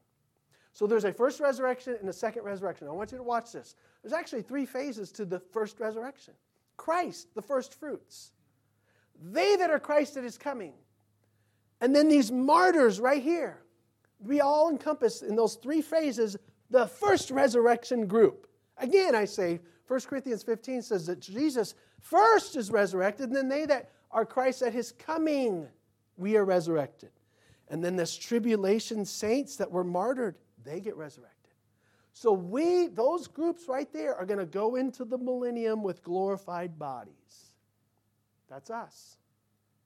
So 0.73 0.85
there's 0.87 1.05
a 1.05 1.13
first 1.13 1.39
resurrection 1.39 1.95
and 1.99 2.09
a 2.09 2.13
second 2.13 2.43
resurrection. 2.43 2.87
I 2.87 2.91
want 2.91 3.11
you 3.11 3.17
to 3.17 3.23
watch 3.23 3.53
this. 3.53 3.75
There's 4.03 4.13
actually 4.13 4.41
three 4.41 4.65
phases 4.65 5.11
to 5.13 5.25
the 5.25 5.39
first 5.39 5.79
resurrection 5.79 6.33
Christ, 6.77 7.33
the 7.33 7.41
first 7.41 7.73
fruits. 7.73 8.31
They 9.31 9.55
that 9.55 9.69
are 9.69 9.79
Christ 9.79 10.15
that 10.15 10.25
is 10.25 10.37
coming. 10.37 10.73
And 11.79 11.95
then 11.95 12.09
these 12.09 12.31
martyrs 12.31 12.99
right 12.99 13.23
here. 13.23 13.61
We 14.19 14.41
all 14.41 14.69
encompass 14.69 15.21
in 15.21 15.35
those 15.35 15.55
three 15.55 15.81
phases 15.81 16.35
the 16.69 16.87
first 16.87 17.31
resurrection 17.31 18.07
group. 18.07 18.47
Again, 18.77 19.15
I 19.15 19.25
say, 19.25 19.61
1 19.87 19.99
Corinthians 20.01 20.43
15 20.43 20.81
says 20.81 21.05
that 21.07 21.19
Jesus 21.19 21.75
first 22.01 22.55
is 22.55 22.71
resurrected, 22.71 23.27
and 23.27 23.35
then 23.35 23.47
they 23.47 23.65
that 23.65 23.91
are 24.11 24.25
Christ 24.25 24.61
at 24.61 24.73
his 24.73 24.91
coming, 24.91 25.67
we 26.17 26.35
are 26.37 26.45
resurrected. 26.45 27.11
And 27.69 27.83
then 27.83 27.95
this 27.95 28.15
tribulation 28.15 29.05
saints 29.05 29.55
that 29.57 29.71
were 29.71 29.83
martyred, 29.83 30.35
they 30.63 30.79
get 30.79 30.95
resurrected. 30.95 31.35
So 32.13 32.31
we, 32.31 32.87
those 32.87 33.27
groups 33.27 33.67
right 33.67 33.91
there, 33.91 34.15
are 34.15 34.25
going 34.25 34.39
to 34.39 34.45
go 34.45 34.75
into 34.75 35.03
the 35.03 35.17
millennium 35.17 35.83
with 35.83 36.01
glorified 36.01 36.79
bodies. 36.79 37.51
That's 38.49 38.69
us. 38.69 39.17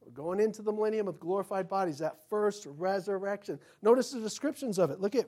We're 0.05 0.11
going 0.11 0.39
into 0.39 0.61
the 0.61 0.71
millennium 0.71 1.07
with 1.07 1.19
glorified 1.19 1.67
bodies, 1.67 1.97
that 1.99 2.17
first 2.29 2.67
resurrection. 2.77 3.59
Notice 3.81 4.11
the 4.11 4.19
descriptions 4.19 4.77
of 4.77 4.91
it. 4.91 4.99
Look 4.99 5.15
at, 5.15 5.27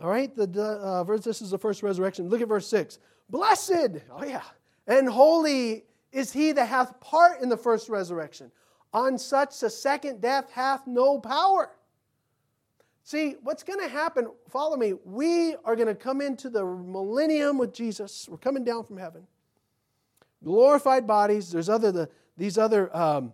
all 0.00 0.10
right, 0.10 0.34
the 0.34 0.62
uh, 0.62 1.04
verse, 1.04 1.24
this 1.24 1.42
is 1.42 1.50
the 1.50 1.58
first 1.58 1.82
resurrection. 1.82 2.28
Look 2.28 2.40
at 2.40 2.48
verse 2.48 2.68
6. 2.68 2.98
Blessed, 3.28 4.02
oh 4.10 4.24
yeah, 4.24 4.42
and 4.86 5.08
holy 5.08 5.84
is 6.12 6.32
he 6.32 6.52
that 6.52 6.66
hath 6.66 6.98
part 7.00 7.42
in 7.42 7.48
the 7.48 7.56
first 7.56 7.88
resurrection. 7.88 8.50
On 8.92 9.18
such 9.18 9.60
the 9.60 9.68
second 9.68 10.22
death 10.22 10.50
hath 10.50 10.86
no 10.86 11.18
power. 11.18 11.70
See, 13.08 13.36
what's 13.42 13.62
going 13.62 13.80
to 13.80 13.88
happen, 13.88 14.28
follow 14.50 14.76
me, 14.76 14.92
we 15.02 15.56
are 15.64 15.74
going 15.76 15.88
to 15.88 15.94
come 15.94 16.20
into 16.20 16.50
the 16.50 16.62
millennium 16.62 17.56
with 17.56 17.72
Jesus. 17.72 18.28
We're 18.28 18.36
coming 18.36 18.64
down 18.64 18.84
from 18.84 18.98
heaven. 18.98 19.26
Glorified 20.44 21.06
bodies. 21.06 21.50
There's 21.50 21.70
other, 21.70 21.90
the, 21.90 22.10
these 22.36 22.58
other 22.58 22.94
um, 22.94 23.32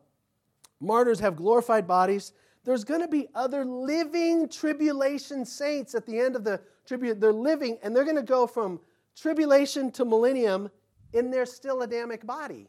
martyrs 0.79 1.19
have 1.19 1.35
glorified 1.35 1.89
bodies. 1.89 2.35
There's 2.63 2.85
going 2.85 3.01
to 3.01 3.09
be 3.09 3.27
other 3.35 3.65
living 3.65 4.49
tribulation 4.49 5.45
saints 5.45 5.97
at 5.97 6.07
the 6.07 6.21
end 6.21 6.37
of 6.37 6.45
the 6.45 6.61
tribute. 6.87 7.21
They're 7.21 7.33
living, 7.33 7.79
and 7.83 7.97
they're 7.97 8.05
going 8.05 8.15
to 8.15 8.23
go 8.23 8.47
from 8.47 8.79
tribulation 9.21 9.91
to 9.91 10.05
millennium 10.05 10.71
in 11.13 11.33
their 11.33 11.47
still 11.47 11.83
Adamic 11.83 12.25
body. 12.25 12.69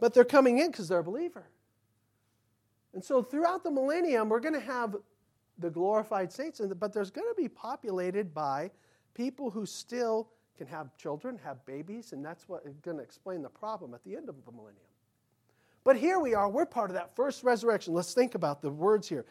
But 0.00 0.14
they're 0.14 0.24
coming 0.24 0.58
in 0.58 0.72
because 0.72 0.88
they're 0.88 0.98
a 0.98 1.04
believer. 1.04 1.46
And 2.94 3.02
so 3.04 3.22
throughout 3.22 3.64
the 3.64 3.70
millennium, 3.70 4.28
we're 4.28 4.40
going 4.40 4.54
to 4.54 4.60
have 4.60 4.96
the 5.58 5.70
glorified 5.70 6.32
saints, 6.32 6.60
but 6.78 6.92
there's 6.92 7.10
going 7.10 7.28
to 7.28 7.40
be 7.40 7.48
populated 7.48 8.34
by 8.34 8.70
people 9.14 9.50
who 9.50 9.66
still 9.66 10.28
can 10.56 10.66
have 10.66 10.96
children, 10.96 11.38
have 11.42 11.64
babies, 11.66 12.12
and 12.12 12.24
that's 12.24 12.48
what 12.48 12.64
is 12.66 12.78
going 12.80 12.96
to 12.96 13.02
explain 13.02 13.42
the 13.42 13.48
problem 13.48 13.94
at 13.94 14.04
the 14.04 14.16
end 14.16 14.28
of 14.28 14.36
the 14.44 14.52
millennium. 14.52 14.86
But 15.84 15.96
here 15.96 16.20
we 16.20 16.34
are, 16.34 16.48
we're 16.48 16.66
part 16.66 16.90
of 16.90 16.94
that 16.94 17.14
first 17.16 17.42
resurrection. 17.42 17.94
Let's 17.94 18.14
think 18.14 18.34
about 18.34 18.62
the 18.62 18.70
words 18.70 19.08
here. 19.08 19.24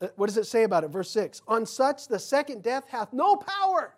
Uh, 0.00 0.08
what 0.16 0.26
does 0.26 0.36
it 0.36 0.46
say 0.46 0.62
about 0.62 0.84
it? 0.84 0.88
Verse 0.88 1.10
6 1.10 1.42
On 1.48 1.66
such 1.66 2.08
the 2.08 2.18
second 2.18 2.62
death 2.62 2.84
hath 2.88 3.12
no 3.12 3.36
power. 3.36 3.94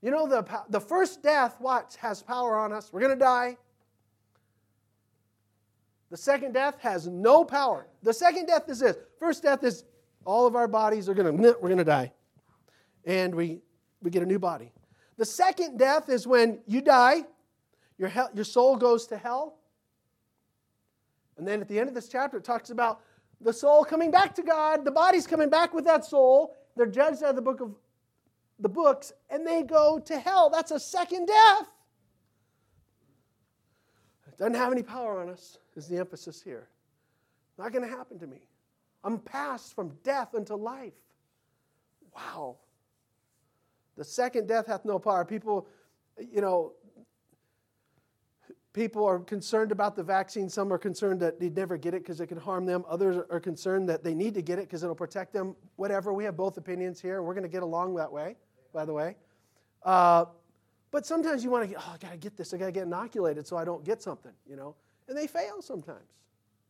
You 0.00 0.10
know, 0.10 0.28
the, 0.28 0.46
the 0.68 0.80
first 0.80 1.22
death, 1.22 1.56
what, 1.60 1.96
has 2.00 2.22
power 2.22 2.56
on 2.56 2.72
us? 2.72 2.92
We're 2.92 3.00
going 3.00 3.18
to 3.18 3.24
die. 3.24 3.56
The 6.10 6.16
second 6.16 6.52
death 6.52 6.78
has 6.80 7.08
no 7.08 7.44
power. 7.44 7.88
The 8.02 8.12
second 8.12 8.46
death 8.46 8.68
is 8.68 8.80
this. 8.80 8.96
First 9.18 9.42
death 9.42 9.64
is 9.64 9.84
all 10.24 10.46
of 10.46 10.54
our 10.54 10.68
bodies 10.68 11.08
are 11.08 11.14
going 11.14 11.36
to, 11.36 11.56
we're 11.60 11.68
going 11.68 11.78
to 11.78 11.84
die. 11.84 12.12
And 13.04 13.34
we, 13.34 13.60
we 14.00 14.10
get 14.10 14.22
a 14.22 14.26
new 14.26 14.38
body. 14.38 14.72
The 15.16 15.24
second 15.24 15.78
death 15.78 16.08
is 16.08 16.26
when 16.26 16.60
you 16.66 16.80
die, 16.80 17.24
your, 17.98 18.08
hell, 18.08 18.30
your 18.34 18.44
soul 18.44 18.76
goes 18.76 19.06
to 19.08 19.16
hell. 19.16 19.58
And 21.36 21.46
then 21.46 21.60
at 21.60 21.68
the 21.68 21.78
end 21.78 21.88
of 21.88 21.94
this 21.94 22.08
chapter, 22.08 22.38
it 22.38 22.44
talks 22.44 22.70
about 22.70 23.00
the 23.40 23.52
soul 23.52 23.84
coming 23.84 24.10
back 24.10 24.34
to 24.36 24.42
God, 24.42 24.84
the 24.84 24.90
body's 24.90 25.26
coming 25.26 25.50
back 25.50 25.74
with 25.74 25.84
that 25.84 26.04
soul. 26.04 26.56
They're 26.76 26.86
judged 26.86 27.22
out 27.22 27.30
of 27.30 27.36
the 27.36 27.42
book 27.42 27.60
of 27.60 27.74
the 28.58 28.68
books, 28.68 29.12
and 29.30 29.46
they 29.46 29.62
go 29.62 29.98
to 29.98 30.18
hell. 30.18 30.50
That's 30.50 30.70
a 30.70 30.80
second 30.80 31.26
death. 31.26 31.68
It 34.28 34.38
doesn't 34.38 34.54
have 34.54 34.72
any 34.72 34.82
power 34.82 35.20
on 35.20 35.28
us, 35.28 35.58
is 35.76 35.88
the 35.88 35.98
emphasis 35.98 36.42
here. 36.42 36.68
Not 37.58 37.72
going 37.72 37.88
to 37.88 37.90
happen 37.90 38.18
to 38.18 38.26
me. 38.26 38.48
I'm 39.02 39.18
passed 39.18 39.74
from 39.74 39.92
death 40.02 40.34
unto 40.34 40.54
life. 40.54 40.94
Wow. 42.14 42.56
The 43.96 44.04
second 44.04 44.48
death 44.48 44.66
hath 44.66 44.84
no 44.84 44.98
power. 44.98 45.24
People, 45.24 45.68
you 46.18 46.40
know, 46.40 46.72
people 48.72 49.04
are 49.04 49.20
concerned 49.20 49.72
about 49.72 49.94
the 49.94 50.02
vaccine. 50.02 50.48
Some 50.48 50.72
are 50.72 50.78
concerned 50.78 51.20
that 51.20 51.38
they'd 51.38 51.54
never 51.54 51.76
get 51.76 51.94
it 51.94 52.02
because 52.02 52.20
it 52.20 52.26
can 52.26 52.38
harm 52.38 52.66
them. 52.66 52.84
Others 52.88 53.24
are 53.30 53.40
concerned 53.40 53.88
that 53.88 54.02
they 54.02 54.14
need 54.14 54.34
to 54.34 54.42
get 54.42 54.58
it 54.58 54.62
because 54.62 54.82
it'll 54.82 54.96
protect 54.96 55.32
them. 55.32 55.54
Whatever. 55.76 56.12
We 56.12 56.24
have 56.24 56.36
both 56.36 56.56
opinions 56.56 57.00
here. 57.00 57.22
We're 57.22 57.34
going 57.34 57.44
to 57.44 57.48
get 57.48 57.62
along 57.62 57.94
that 57.96 58.10
way, 58.10 58.36
by 58.72 58.84
the 58.84 58.92
way. 58.92 59.16
Uh, 59.82 60.24
but 60.90 61.06
sometimes 61.06 61.44
you 61.44 61.50
want 61.50 61.70
to, 61.70 61.76
oh, 61.76 61.92
I 61.94 61.98
got 61.98 62.12
to 62.12 62.16
get 62.16 62.36
this. 62.36 62.54
I 62.54 62.56
got 62.56 62.66
to 62.66 62.72
get 62.72 62.84
inoculated 62.84 63.46
so 63.46 63.56
I 63.56 63.64
don't 63.64 63.84
get 63.84 64.02
something, 64.02 64.32
you 64.48 64.56
know. 64.56 64.74
And 65.08 65.16
they 65.16 65.26
fail 65.26 65.60
sometimes, 65.60 66.10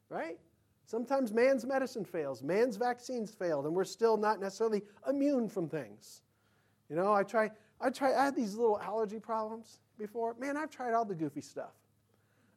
right? 0.09 0.39
Sometimes 0.87 1.33
man's 1.33 1.65
medicine 1.65 2.05
fails, 2.05 2.43
man's 2.43 2.77
vaccines 2.77 3.33
failed, 3.33 3.65
and 3.67 3.75
we're 3.75 3.85
still 3.85 4.17
not 4.17 4.41
necessarily 4.41 4.83
immune 5.09 5.49
from 5.49 5.69
things. 5.69 6.23
You 6.91 6.97
know, 6.97 7.13
I 7.13 7.23
try, 7.23 7.51
I 7.81 7.91
try, 7.91 8.15
I 8.15 8.25
had 8.25 8.37
these 8.37 8.55
little 8.55 8.79
allergy 8.81 9.19
problems 9.19 9.79
before. 9.99 10.35
Man, 10.39 10.57
I've 10.57 10.71
tried 10.71 10.93
all 10.93 11.05
the 11.05 11.15
goofy 11.15 11.41
stuff. 11.41 11.73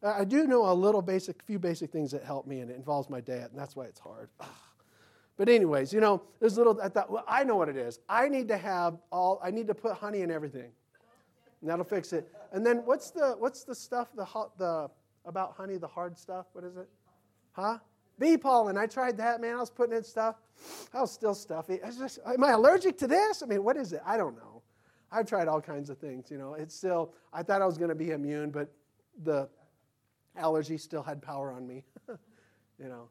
I 0.04 0.26
do 0.26 0.46
know 0.46 0.70
a 0.72 0.74
little 0.74 1.02
basic, 1.02 1.42
few 1.44 1.58
basic 1.58 1.92
things 1.92 2.12
that 2.12 2.24
help 2.24 2.46
me, 2.46 2.60
and 2.60 2.70
it 2.70 2.76
involves 2.76 3.10
my 3.10 3.22
dad, 3.22 3.50
and 3.52 3.60
that's 3.60 3.76
why 3.76 3.86
it's 3.86 4.00
hard. 4.00 4.30
But 5.38 5.50
anyways, 5.50 5.94
you 5.94 6.02
know, 6.02 6.24
there's 6.40 6.58
little. 6.58 6.80
I 6.82 6.90
thought, 6.90 7.12
well, 7.12 7.24
I 7.28 7.44
know 7.44 7.56
what 7.56 7.70
it 7.70 7.78
is. 7.78 8.00
I 8.10 8.28
need 8.28 8.48
to 8.48 8.58
have 8.58 8.98
all. 9.12 9.40
I 9.44 9.52
need 9.52 9.68
to 9.68 9.76
put 9.76 9.94
honey 9.94 10.22
in 10.22 10.32
everything. 10.32 10.72
And 11.62 11.70
that'll 11.70 11.86
fix 11.86 12.12
it. 12.12 12.32
And 12.52 12.66
then 12.66 12.78
what's 12.86 13.12
the 13.12 13.36
what's 13.38 13.64
the 13.64 13.76
stuff 13.76 14.08
the 14.16 14.26
the 14.58 14.90
about 15.28 15.56
honey 15.56 15.78
the 15.78 15.88
hard 15.88 16.18
stuff? 16.18 16.48
What 16.54 16.64
is 16.64 16.78
it? 16.78 16.90
Huh? 17.52 17.78
Bee 18.18 18.38
pollen. 18.38 18.78
I 18.78 18.88
tried 18.88 19.18
that, 19.18 19.42
man. 19.42 19.56
I 19.56 19.60
was 19.60 19.70
putting 19.70 19.96
in 19.96 20.04
stuff. 20.04 20.36
I 20.94 21.02
was 21.02 21.12
still 21.12 21.36
stuffy. 21.36 21.82
I 21.84 21.88
was 21.88 21.98
just, 21.98 22.20
am 22.26 22.44
I 22.44 22.52
allergic 22.52 22.98
to 23.00 23.08
this? 23.08 23.44
I 23.44 23.46
mean, 23.46 23.64
what 23.64 23.78
is 23.78 23.94
it? 23.94 24.02
I 24.06 24.18
don't 24.18 24.36
know. 24.36 24.64
I've 25.12 25.28
tried 25.28 25.48
all 25.48 25.62
kinds 25.62 25.90
of 25.90 26.00
things. 26.00 26.32
You 26.32 26.38
know, 26.38 26.56
it's 26.56 26.76
still. 26.76 27.14
I 27.32 27.44
thought 27.44 27.62
I 27.62 27.66
was 27.66 27.78
going 27.78 27.90
to 27.90 27.96
be 27.96 28.12
immune, 28.12 28.50
but 28.50 28.72
the 29.24 29.48
allergy 30.36 30.78
still 30.78 31.04
had 31.04 31.22
power 31.22 31.52
on 31.52 31.68
me. 31.68 31.84
you 32.80 32.88
know. 32.88 33.10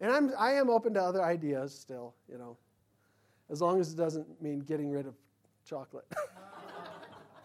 And 0.00 0.10
I'm, 0.10 0.32
I 0.38 0.52
am 0.54 0.70
open 0.70 0.94
to 0.94 1.02
other 1.02 1.22
ideas 1.22 1.78
still, 1.78 2.14
you 2.28 2.36
know, 2.36 2.56
as 3.50 3.60
long 3.60 3.80
as 3.80 3.92
it 3.92 3.96
doesn't 3.96 4.42
mean 4.42 4.60
getting 4.60 4.90
rid 4.90 5.06
of 5.06 5.14
chocolate. 5.64 6.06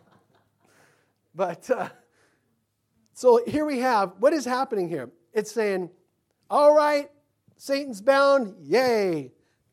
but 1.36 1.70
uh, 1.70 1.90
so 3.18 3.44
here 3.48 3.66
we 3.66 3.80
have 3.80 4.14
what 4.20 4.32
is 4.32 4.46
happening 4.46 4.88
here. 4.88 5.10
It's 5.34 5.52
saying, 5.52 5.90
all 6.52 6.76
right, 6.76 7.10
Satan's 7.56 8.00
bound, 8.00 8.54
yay. 8.62 9.32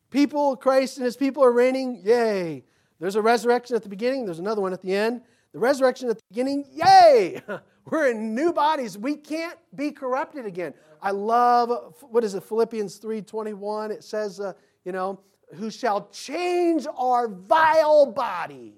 People, 0.09 0.55
Christ 0.55 0.97
and 0.97 1.05
his 1.05 1.15
people 1.15 1.43
are 1.43 1.51
reigning, 1.51 2.01
yay. 2.03 2.63
There's 2.99 3.15
a 3.15 3.21
resurrection 3.21 3.75
at 3.75 3.83
the 3.83 3.89
beginning, 3.89 4.25
there's 4.25 4.39
another 4.39 4.61
one 4.61 4.73
at 4.73 4.81
the 4.81 4.95
end. 4.95 5.21
The 5.53 5.59
resurrection 5.59 6.09
at 6.09 6.17
the 6.17 6.23
beginning, 6.31 6.65
yay! 6.73 7.39
We're 7.85 8.09
in 8.09 8.33
new 8.33 8.51
bodies. 8.51 8.97
We 8.97 9.15
can't 9.15 9.59
be 9.75 9.91
corrupted 9.91 10.47
again. 10.47 10.73
I 10.99 11.11
love 11.11 11.93
what 12.01 12.23
is 12.23 12.33
it 12.33 12.41
Philippians 12.41 12.99
3:21 12.99 13.91
it 13.91 14.03
says 14.03 14.39
uh, 14.39 14.53
you 14.85 14.91
know 14.91 15.19
who 15.53 15.69
shall 15.69 16.09
change 16.09 16.87
our 16.97 17.27
vile 17.27 18.07
body. 18.07 18.73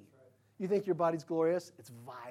You 0.59 0.67
think 0.67 0.85
your 0.85 0.95
body's 0.95 1.23
glorious? 1.23 1.71
It's 1.79 1.89
vile. 2.05 2.26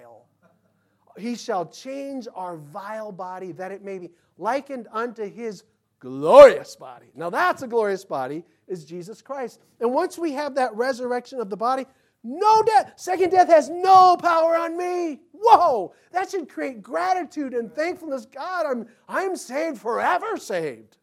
He 1.18 1.34
shall 1.34 1.66
change 1.66 2.28
our 2.34 2.56
vile 2.56 3.12
body 3.12 3.52
that 3.52 3.72
it 3.72 3.82
may 3.82 3.98
be 3.98 4.10
likened 4.38 4.88
unto 4.92 5.28
his 5.28 5.64
glorious 5.98 6.76
body. 6.76 7.06
Now 7.14 7.30
that's 7.30 7.62
a 7.62 7.66
glorious 7.66 8.04
body 8.04 8.44
is 8.68 8.84
Jesus 8.84 9.22
Christ. 9.22 9.60
And 9.80 9.92
once 9.92 10.18
we 10.18 10.32
have 10.32 10.54
that 10.56 10.74
resurrection 10.74 11.40
of 11.40 11.50
the 11.50 11.56
body, 11.56 11.86
no 12.22 12.62
death. 12.62 12.94
Second 12.96 13.30
death 13.30 13.48
has 13.48 13.70
no 13.70 14.16
power 14.16 14.56
on 14.56 14.76
me. 14.76 15.20
Whoa, 15.32 15.94
that 16.12 16.30
should 16.30 16.48
create 16.48 16.82
gratitude 16.82 17.54
and 17.54 17.72
thankfulness. 17.72 18.26
God, 18.26 18.66
I'm, 18.66 18.86
I'm 19.08 19.36
saved, 19.36 19.78
forever 19.78 20.36
saved. 20.36 20.96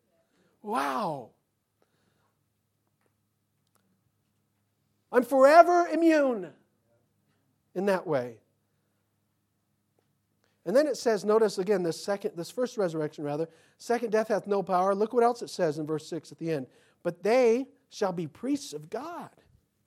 Wow. 0.62 1.30
I'm 5.12 5.24
forever 5.24 5.88
immune 5.88 6.50
in 7.74 7.86
that 7.86 8.06
way. 8.06 8.38
And 10.66 10.76
then 10.76 10.88
it 10.88 10.98
says, 10.98 11.26
notice 11.26 11.58
again, 11.58 11.84
this 11.84 12.02
second, 12.02 12.32
this 12.36 12.50
first 12.50 12.78
resurrection 12.78 13.24
rather, 13.24 13.50
second 13.78 14.12
death 14.12 14.30
hath 14.30 14.48
no 14.48 14.64
power. 14.64 14.96
Look 14.96 15.14
what 15.14 15.24
else 15.24 15.42
it 15.42 15.50
says 15.50 15.78
in 15.78 15.86
verse 15.86 16.08
6 16.08 16.32
at 16.32 16.40
the 16.40 16.52
end. 16.52 16.68
But 17.04 17.22
they 17.22 17.68
shall 17.90 18.14
be 18.14 18.28
priests 18.28 18.74
of 18.74 18.90
God. 18.90 19.30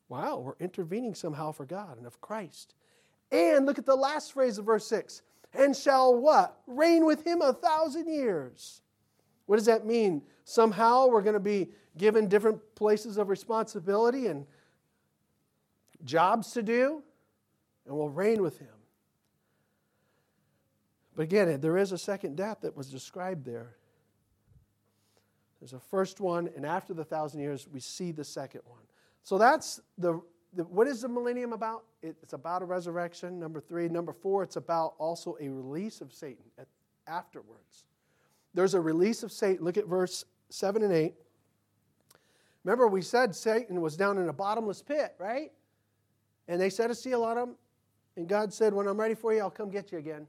Wow, 0.09 0.39
we're 0.39 0.55
intervening 0.61 1.15
somehow 1.15 1.53
for 1.53 1.65
God 1.65 1.97
and 1.97 2.07
of 2.07 2.21
Christ. 2.21 2.75
And 3.33 3.67
look 3.67 3.79
at 3.79 3.87
the 3.87 3.97
last 3.97 4.33
phrase 4.33 4.59
of 4.59 4.67
verse 4.67 4.87
6 4.87 5.23
and 5.55 5.75
shall 5.75 6.15
what? 6.15 6.61
Reign 6.67 7.05
with 7.05 7.27
him 7.27 7.41
a 7.41 7.53
thousand 7.53 8.09
years. 8.09 8.83
What 9.47 9.57
does 9.57 9.67
that 9.67 9.87
mean? 9.87 10.23
Somehow 10.45 11.07
we're 11.07 11.23
going 11.23 11.35
to 11.35 11.41
be 11.41 11.69
given 11.97 12.29
different 12.29 12.61
places 12.75 13.17
of 13.17 13.29
responsibility 13.29 14.27
and 14.27 14.47
jobs 16.05 16.53
to 16.53 16.63
do, 16.63 17.03
and 17.87 17.97
we'll 17.97 18.11
reign 18.11 18.43
with 18.43 18.59
him. 18.59 18.69
But 21.17 21.23
again, 21.23 21.61
there 21.61 21.79
is 21.79 21.93
a 21.93 21.99
second 21.99 22.37
death 22.37 22.59
that 22.61 22.77
was 22.77 22.91
described 22.91 23.47
there. 23.47 23.75
There's 25.59 25.73
a 25.73 25.81
first 25.81 26.21
one, 26.21 26.51
and 26.55 26.67
after 26.67 26.93
the 26.93 27.05
thousand 27.05 27.41
years, 27.41 27.67
we 27.67 27.81
see 27.81 28.13
the 28.13 28.23
second 28.23 28.61
one. 28.67 28.83
So 29.23 29.39
that's 29.39 29.81
the, 29.97 30.21
the 30.53 30.65
what 30.65 30.87
is 30.87 31.01
the 31.01 31.09
millennium 31.09 31.55
about? 31.55 31.85
It's 32.03 32.35
about 32.35 32.61
a 32.61 32.67
resurrection. 32.67 33.41
Number 33.41 33.61
three. 33.61 33.89
Number 33.89 34.13
four, 34.13 34.43
it's 34.43 34.57
about 34.57 34.95
also 34.99 35.37
a 35.41 35.49
release 35.49 36.03
of 36.03 36.13
Satan 36.13 36.45
at, 36.59 36.69
afterwards. 37.07 37.87
There's 38.53 38.75
a 38.75 38.81
release 38.81 39.23
of 39.23 39.33
Satan. 39.33 39.65
Look 39.65 39.79
at 39.79 39.87
verse 39.87 40.25
7 40.51 40.83
and 40.83 40.93
8. 40.93 41.15
Remember, 42.65 42.89
we 42.89 43.03
said 43.03 43.35
Satan 43.35 43.81
was 43.81 43.97
down 43.97 44.19
in 44.19 44.29
a 44.29 44.33
bottomless 44.33 44.83
pit, 44.83 45.15
right? 45.19 45.51
And 46.49 46.61
they 46.61 46.71
set 46.71 46.91
a 46.91 46.95
seal 46.95 47.25
on 47.25 47.39
him. 47.39 47.55
And 48.17 48.29
God 48.29 48.53
said, 48.53 48.75
When 48.75 48.87
I'm 48.87 49.01
ready 49.01 49.15
for 49.15 49.33
you, 49.33 49.41
I'll 49.41 49.51
come 49.51 49.71
get 49.71 49.93
you 49.93 49.99
again. 49.99 50.27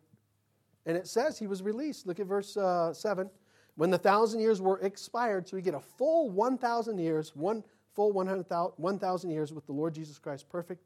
And 0.87 0.95
it 0.95 1.05
says 1.05 1.37
he 1.37 1.47
was 1.47 1.61
released. 1.61 2.07
Look 2.07 2.19
at 2.19 2.25
verse 2.25 2.55
uh, 2.57 2.93
7. 2.93 3.29
When 3.75 3.91
the 3.91 3.97
thousand 3.97 4.39
years 4.39 4.59
were 4.59 4.79
expired, 4.79 5.47
so 5.47 5.57
we 5.57 5.61
get 5.61 5.75
a 5.75 5.79
full 5.79 6.31
1,000 6.31 6.97
years, 6.97 7.35
one 7.35 7.63
full 7.93 8.13
1,000 8.13 9.29
years 9.29 9.53
with 9.53 9.65
the 9.67 9.73
Lord 9.73 9.93
Jesus 9.93 10.17
Christ, 10.17 10.49
perfect 10.49 10.81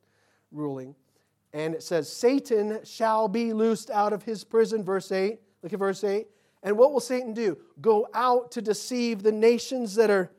ruling. 0.51 0.95
And 1.53 1.75
it 1.75 1.83
says, 1.83 2.11
Satan 2.11 2.79
shall 2.83 3.27
be 3.27 3.53
loosed 3.53 3.91
out 3.91 4.11
of 4.11 4.23
his 4.23 4.43
prison, 4.43 4.83
verse 4.83 5.11
8. 5.11 5.39
Look 5.61 5.71
at 5.71 5.79
verse 5.79 6.03
8. 6.03 6.27
And 6.63 6.77
what 6.77 6.91
will 6.91 6.99
Satan 6.99 7.33
do? 7.33 7.57
Go 7.79 8.07
out 8.13 8.51
to 8.51 8.61
deceive 8.61 9.21
the 9.21 9.31
nations 9.31 9.95
that 9.95 10.09
are 10.09 10.31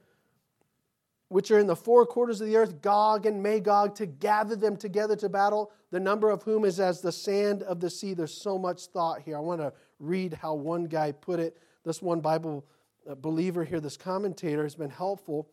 which 1.33 1.51
are 1.51 1.59
in 1.59 1.67
the 1.67 1.75
four 1.75 2.05
quarters 2.05 2.41
of 2.43 2.47
the 2.47 2.57
earth, 2.57 2.83
Gog 2.83 3.25
and 3.25 3.43
Magog, 3.43 3.95
to 3.95 4.07
gather 4.07 4.55
them 4.55 4.77
together 4.77 5.17
to 5.17 5.29
battle, 5.31 5.73
the 5.91 5.99
number 5.99 6.29
of 6.29 6.43
whom 6.43 6.67
is 6.67 6.79
as 6.79 7.01
the 7.01 7.11
sand 7.11 7.63
of 7.63 7.81
the 7.81 7.89
sea. 7.89 8.13
There's 8.13 8.35
so 8.35 8.59
much 8.59 8.87
thought 8.89 9.23
here. 9.23 9.39
I 9.39 9.41
want 9.41 9.63
to 9.63 9.73
read 9.99 10.35
how 10.35 10.55
one 10.55 10.85
guy 10.85 11.11
put 11.11 11.41
it. 11.41 11.57
This 11.85 12.03
one 12.03 12.21
Bible 12.21 12.65
uh, 13.11 13.15
believer 13.15 13.65
here, 13.65 13.81
this 13.81 13.97
commentator, 13.97 14.63
has 14.63 14.75
been 14.75 14.91
helpful. 14.91 15.49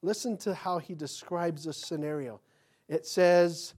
Listen 0.00 0.36
to 0.38 0.54
how 0.54 0.78
he 0.78 0.94
describes 0.94 1.64
this 1.64 1.76
scenario. 1.76 2.40
It 2.88 3.04
says, 3.04 3.74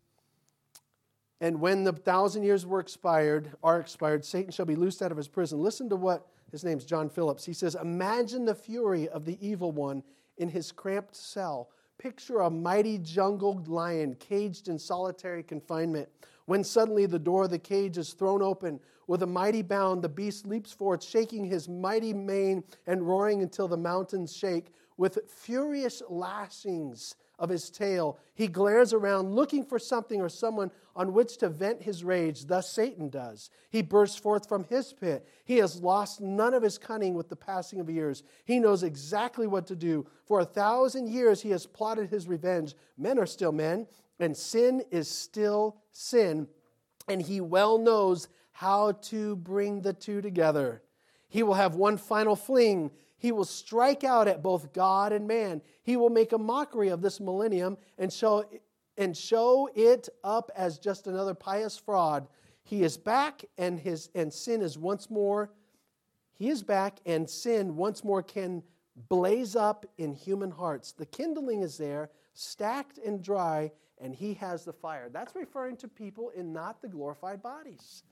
And 1.40 1.60
when 1.60 1.82
the 1.82 1.92
thousand 1.92 2.42
years 2.42 2.66
were 2.66 2.78
expired, 2.80 3.50
are 3.62 3.80
expired, 3.80 4.24
Satan 4.24 4.52
shall 4.52 4.66
be 4.66 4.76
loosed 4.76 5.00
out 5.00 5.10
of 5.10 5.16
his 5.16 5.28
prison. 5.28 5.62
Listen 5.62 5.88
to 5.88 5.96
what 5.96 6.26
his 6.50 6.62
name's 6.62 6.84
John 6.84 7.08
Phillips. 7.08 7.46
He 7.46 7.54
says, 7.54 7.74
Imagine 7.74 8.44
the 8.44 8.54
fury 8.54 9.08
of 9.08 9.24
the 9.24 9.38
evil 9.40 9.72
one 9.72 10.02
in 10.42 10.48
his 10.48 10.72
cramped 10.72 11.14
cell. 11.14 11.70
Picture 11.96 12.40
a 12.40 12.50
mighty 12.50 12.98
jungle 12.98 13.62
lion 13.66 14.16
caged 14.16 14.68
in 14.68 14.78
solitary 14.78 15.42
confinement. 15.42 16.08
When 16.46 16.64
suddenly 16.64 17.06
the 17.06 17.18
door 17.18 17.44
of 17.44 17.50
the 17.50 17.58
cage 17.58 17.96
is 17.96 18.12
thrown 18.12 18.42
open, 18.42 18.80
with 19.06 19.22
a 19.22 19.26
mighty 19.26 19.62
bound, 19.62 20.02
the 20.02 20.08
beast 20.08 20.46
leaps 20.46 20.72
forth, 20.72 21.02
shaking 21.02 21.44
his 21.44 21.68
mighty 21.68 22.12
mane 22.12 22.64
and 22.86 23.06
roaring 23.06 23.42
until 23.42 23.68
the 23.68 23.76
mountains 23.76 24.34
shake. 24.34 24.72
With 24.96 25.18
furious 25.28 26.02
lashings, 26.08 27.14
of 27.38 27.48
his 27.48 27.70
tail. 27.70 28.18
He 28.34 28.46
glares 28.46 28.92
around 28.92 29.34
looking 29.34 29.64
for 29.64 29.78
something 29.78 30.20
or 30.20 30.28
someone 30.28 30.70
on 30.94 31.12
which 31.12 31.38
to 31.38 31.48
vent 31.48 31.82
his 31.82 32.04
rage. 32.04 32.46
Thus 32.46 32.70
Satan 32.70 33.08
does. 33.08 33.50
He 33.70 33.82
bursts 33.82 34.18
forth 34.18 34.48
from 34.48 34.64
his 34.64 34.92
pit. 34.92 35.26
He 35.44 35.56
has 35.58 35.82
lost 35.82 36.20
none 36.20 36.54
of 36.54 36.62
his 36.62 36.78
cunning 36.78 37.14
with 37.14 37.28
the 37.28 37.36
passing 37.36 37.80
of 37.80 37.90
years. 37.90 38.22
He 38.44 38.58
knows 38.58 38.82
exactly 38.82 39.46
what 39.46 39.66
to 39.68 39.76
do. 39.76 40.06
For 40.24 40.40
a 40.40 40.44
thousand 40.44 41.08
years 41.08 41.42
he 41.42 41.50
has 41.50 41.66
plotted 41.66 42.10
his 42.10 42.28
revenge. 42.28 42.74
Men 42.96 43.18
are 43.18 43.26
still 43.26 43.52
men, 43.52 43.86
and 44.20 44.36
sin 44.36 44.82
is 44.90 45.08
still 45.08 45.76
sin. 45.90 46.46
And 47.08 47.20
he 47.20 47.40
well 47.40 47.78
knows 47.78 48.28
how 48.52 48.92
to 48.92 49.36
bring 49.36 49.80
the 49.80 49.92
two 49.92 50.20
together. 50.20 50.82
He 51.28 51.42
will 51.42 51.54
have 51.54 51.74
one 51.74 51.96
final 51.96 52.36
fling 52.36 52.90
he 53.22 53.30
will 53.30 53.44
strike 53.44 54.02
out 54.02 54.26
at 54.26 54.42
both 54.42 54.72
God 54.72 55.12
and 55.12 55.28
man. 55.28 55.62
He 55.84 55.96
will 55.96 56.10
make 56.10 56.32
a 56.32 56.38
mockery 56.38 56.88
of 56.88 57.02
this 57.02 57.20
millennium 57.20 57.78
and 57.96 58.12
show, 58.12 58.44
and 58.98 59.16
show 59.16 59.70
it 59.76 60.08
up 60.24 60.50
as 60.56 60.76
just 60.80 61.06
another 61.06 61.32
pious 61.32 61.78
fraud. 61.78 62.26
He 62.64 62.82
is 62.82 62.96
back, 62.96 63.44
and, 63.56 63.78
his, 63.78 64.10
and 64.16 64.32
sin 64.32 64.60
is 64.60 64.76
once 64.76 65.08
more, 65.08 65.52
he 66.36 66.48
is 66.48 66.64
back, 66.64 66.98
and 67.06 67.30
sin 67.30 67.76
once 67.76 68.02
more 68.02 68.24
can 68.24 68.64
blaze 69.08 69.54
up 69.54 69.86
in 69.98 70.12
human 70.14 70.50
hearts. 70.50 70.90
The 70.90 71.06
kindling 71.06 71.62
is 71.62 71.78
there, 71.78 72.10
stacked 72.34 72.98
and 72.98 73.22
dry, 73.22 73.70
and 74.00 74.12
he 74.12 74.34
has 74.34 74.64
the 74.64 74.72
fire. 74.72 75.08
That's 75.08 75.36
referring 75.36 75.76
to 75.76 75.86
people 75.86 76.30
in 76.30 76.52
not 76.52 76.82
the 76.82 76.88
glorified 76.88 77.40
bodies. 77.40 78.02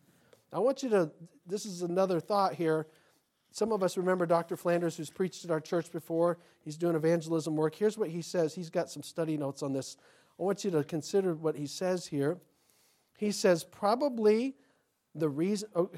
I 0.53 0.61
want 0.61 0.85
you 0.85 0.89
to, 0.91 1.11
this 1.49 1.67
is 1.67 1.83
another 1.83 2.21
thought 2.21 2.55
here 2.55 2.87
some 3.51 3.73
of 3.73 3.83
us 3.83 3.97
remember 3.97 4.27
Dr. 4.27 4.57
Flanders, 4.57 4.97
who's 4.97 5.11
preached 5.11 5.45
at 5.45 5.51
our 5.51 5.61
church 5.61 5.91
before. 5.91 6.39
He's 6.65 6.77
doing 6.77 6.95
evangelism 6.95 7.57
work. 7.57 7.75
Here's 7.75 7.99
what 7.99 8.09
he 8.09 8.23
says. 8.23 8.55
He's 8.55 8.71
got 8.71 8.91
some 8.91 9.03
study 9.03 9.37
notes 9.37 9.63
on 9.63 9.73
this. 9.73 9.97
I 10.39 10.43
want 10.43 10.65
you 10.65 10.71
to 10.71 10.85
consider 10.85 11.35
what 11.35 11.57
he 11.57 11.67
says 11.67 12.07
here. 12.07 12.39
He 13.19 13.33
says, 13.33 13.65
probably 13.65 14.55
the 15.15 15.29
reason, 15.29 15.69
oh, 15.75 15.91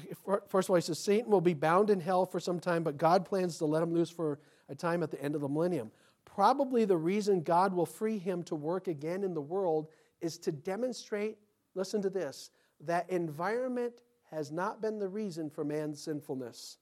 first 0.49 0.67
of 0.67 0.71
all, 0.71 0.75
he 0.75 0.81
says, 0.81 0.99
Satan 0.99 1.31
will 1.31 1.41
be 1.41 1.53
bound 1.53 1.89
in 1.89 1.99
hell 1.99 2.25
for 2.25 2.39
some 2.39 2.59
time, 2.59 2.83
but 2.83 2.97
God 2.97 3.25
plans 3.25 3.57
to 3.59 3.65
let 3.65 3.83
him 3.83 3.93
loose 3.93 4.09
for 4.09 4.39
a 4.67 4.75
time 4.75 5.03
at 5.03 5.11
the 5.11 5.21
end 5.21 5.35
of 5.35 5.41
the 5.41 5.47
millennium. 5.47 5.91
Probably 6.25 6.83
the 6.85 6.97
reason 6.97 7.41
God 7.41 7.73
will 7.73 7.85
free 7.85 8.17
him 8.17 8.41
to 8.43 8.55
work 8.55 8.87
again 8.87 9.23
in 9.23 9.33
the 9.33 9.41
world 9.41 9.87
is 10.19 10.37
to 10.39 10.51
demonstrate, 10.51 11.37
listen 11.75 12.01
to 12.01 12.09
this, 12.09 12.49
that 12.81 13.09
environment 13.09 14.01
has 14.31 14.51
not 14.51 14.81
been 14.81 14.97
the 14.97 15.07
reason 15.07 15.49
for 15.49 15.63
man's 15.63 16.01
sinfulness. 16.01 16.79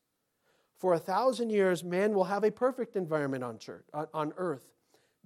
For 0.81 0.95
a 0.95 0.99
thousand 0.99 1.51
years, 1.51 1.83
man 1.83 2.11
will 2.11 2.23
have 2.23 2.43
a 2.43 2.49
perfect 2.49 2.95
environment 2.95 3.43
on, 3.43 3.59
church, 3.59 3.85
on 3.93 4.33
earth. 4.35 4.65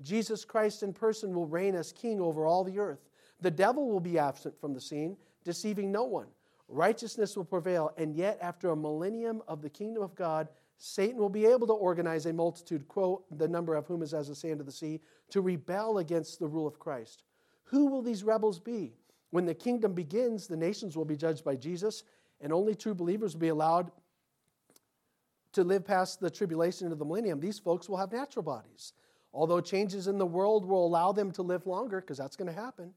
Jesus 0.02 0.44
Christ 0.44 0.84
in 0.84 0.92
person 0.92 1.34
will 1.34 1.48
reign 1.48 1.76
as 1.76 1.94
king 1.94 2.20
over 2.20 2.46
all 2.46 2.66
the 2.66 2.78
earth. 2.78 3.08
The 3.40 3.52
devil 3.52 3.90
will 3.90 4.02
be 4.02 4.20
absent 4.20 4.60
from 4.60 4.74
the 4.74 4.82
scene, 4.82 5.16
deceiving 5.46 5.94
no 5.94 6.04
one. 6.04 6.28
Righteousness 6.68 7.38
will 7.38 7.46
prevail, 7.46 7.94
and 7.96 8.14
yet, 8.14 8.38
after 8.42 8.72
a 8.72 8.76
millennium 8.76 9.42
of 9.48 9.62
the 9.62 9.70
kingdom 9.70 10.04
of 10.04 10.14
God, 10.14 10.50
Satan 10.78 11.20
will 11.20 11.30
be 11.30 11.46
able 11.46 11.68
to 11.68 11.74
organize 11.74 12.26
a 12.26 12.34
multitude, 12.34 12.86
quote, 12.90 13.24
the 13.38 13.48
number 13.48 13.76
of 13.76 13.88
whom 13.88 14.02
is 14.02 14.14
as 14.14 14.28
the 14.28 14.36
sand 14.36 14.60
of 14.60 14.66
the 14.66 14.74
sea, 14.74 15.00
to 15.30 15.40
rebel 15.40 16.00
against 16.00 16.38
the 16.38 16.48
rule 16.48 16.68
of 16.68 16.80
Christ. 16.80 17.24
Who 17.64 17.86
will 17.86 18.02
these 18.02 18.26
rebels 18.26 18.60
be? 18.60 18.98
When 19.30 19.46
the 19.46 19.56
kingdom 19.56 19.94
begins, 19.94 20.48
the 20.48 20.58
nations 20.58 20.98
will 20.98 21.06
be 21.06 21.16
judged 21.16 21.46
by 21.46 21.56
Jesus, 21.56 22.04
and 22.42 22.52
only 22.52 22.76
true 22.76 22.94
believers 22.94 23.36
will 23.36 23.40
be 23.40 23.48
allowed 23.48 23.90
to 25.56 25.64
live 25.64 25.86
past 25.86 26.20
the 26.20 26.30
tribulation 26.30 26.92
of 26.92 27.00
the 27.00 27.06
millennium, 27.06 27.40
these 27.40 27.60
folks 27.60 27.90
will 27.90 27.98
have 27.98 28.12
natural 28.12 28.44
bodies. 28.44 28.94
Although 29.34 29.60
changes 29.60 30.08
in 30.08 30.18
the 30.18 30.26
world 30.26 30.66
will 30.66 30.86
allow 30.86 31.12
them 31.12 31.32
to 31.32 31.42
live 31.42 31.68
longer, 31.68 32.00
because 32.00 32.18
that's 32.18 32.36
going 32.36 32.48
to 32.48 32.62
happen. 32.62 32.94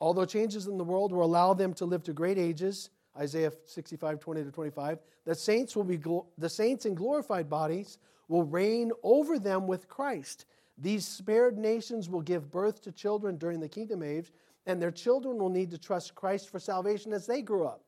Although 0.00 0.24
changes 0.24 0.66
in 0.66 0.78
the 0.78 0.84
world 0.84 1.12
will 1.12 1.24
allow 1.24 1.52
them 1.52 1.74
to 1.74 1.84
live 1.84 2.04
to 2.04 2.12
great 2.12 2.38
ages, 2.38 2.90
Isaiah 3.16 3.52
65, 3.64 4.20
20 4.20 4.44
to 4.44 4.52
25, 4.52 4.98
the 5.24 5.34
saints 5.34 5.74
will 5.74 5.84
be 5.84 6.00
the 6.38 6.48
saints 6.48 6.86
in 6.86 6.94
glorified 6.94 7.50
bodies 7.50 7.98
will 8.28 8.44
reign 8.44 8.92
over 9.02 9.38
them 9.38 9.66
with 9.66 9.88
Christ. 9.88 10.44
These 10.76 11.06
spared 11.06 11.58
nations 11.58 12.08
will 12.08 12.20
give 12.20 12.50
birth 12.50 12.80
to 12.82 12.92
children 12.92 13.36
during 13.36 13.58
the 13.58 13.68
kingdom 13.68 14.02
age, 14.02 14.32
and 14.66 14.80
their 14.80 14.92
children 14.92 15.38
will 15.38 15.48
need 15.48 15.70
to 15.72 15.78
trust 15.78 16.14
Christ 16.14 16.48
for 16.48 16.60
salvation 16.60 17.12
as 17.12 17.26
they 17.26 17.42
grow 17.42 17.66
up. 17.66 17.82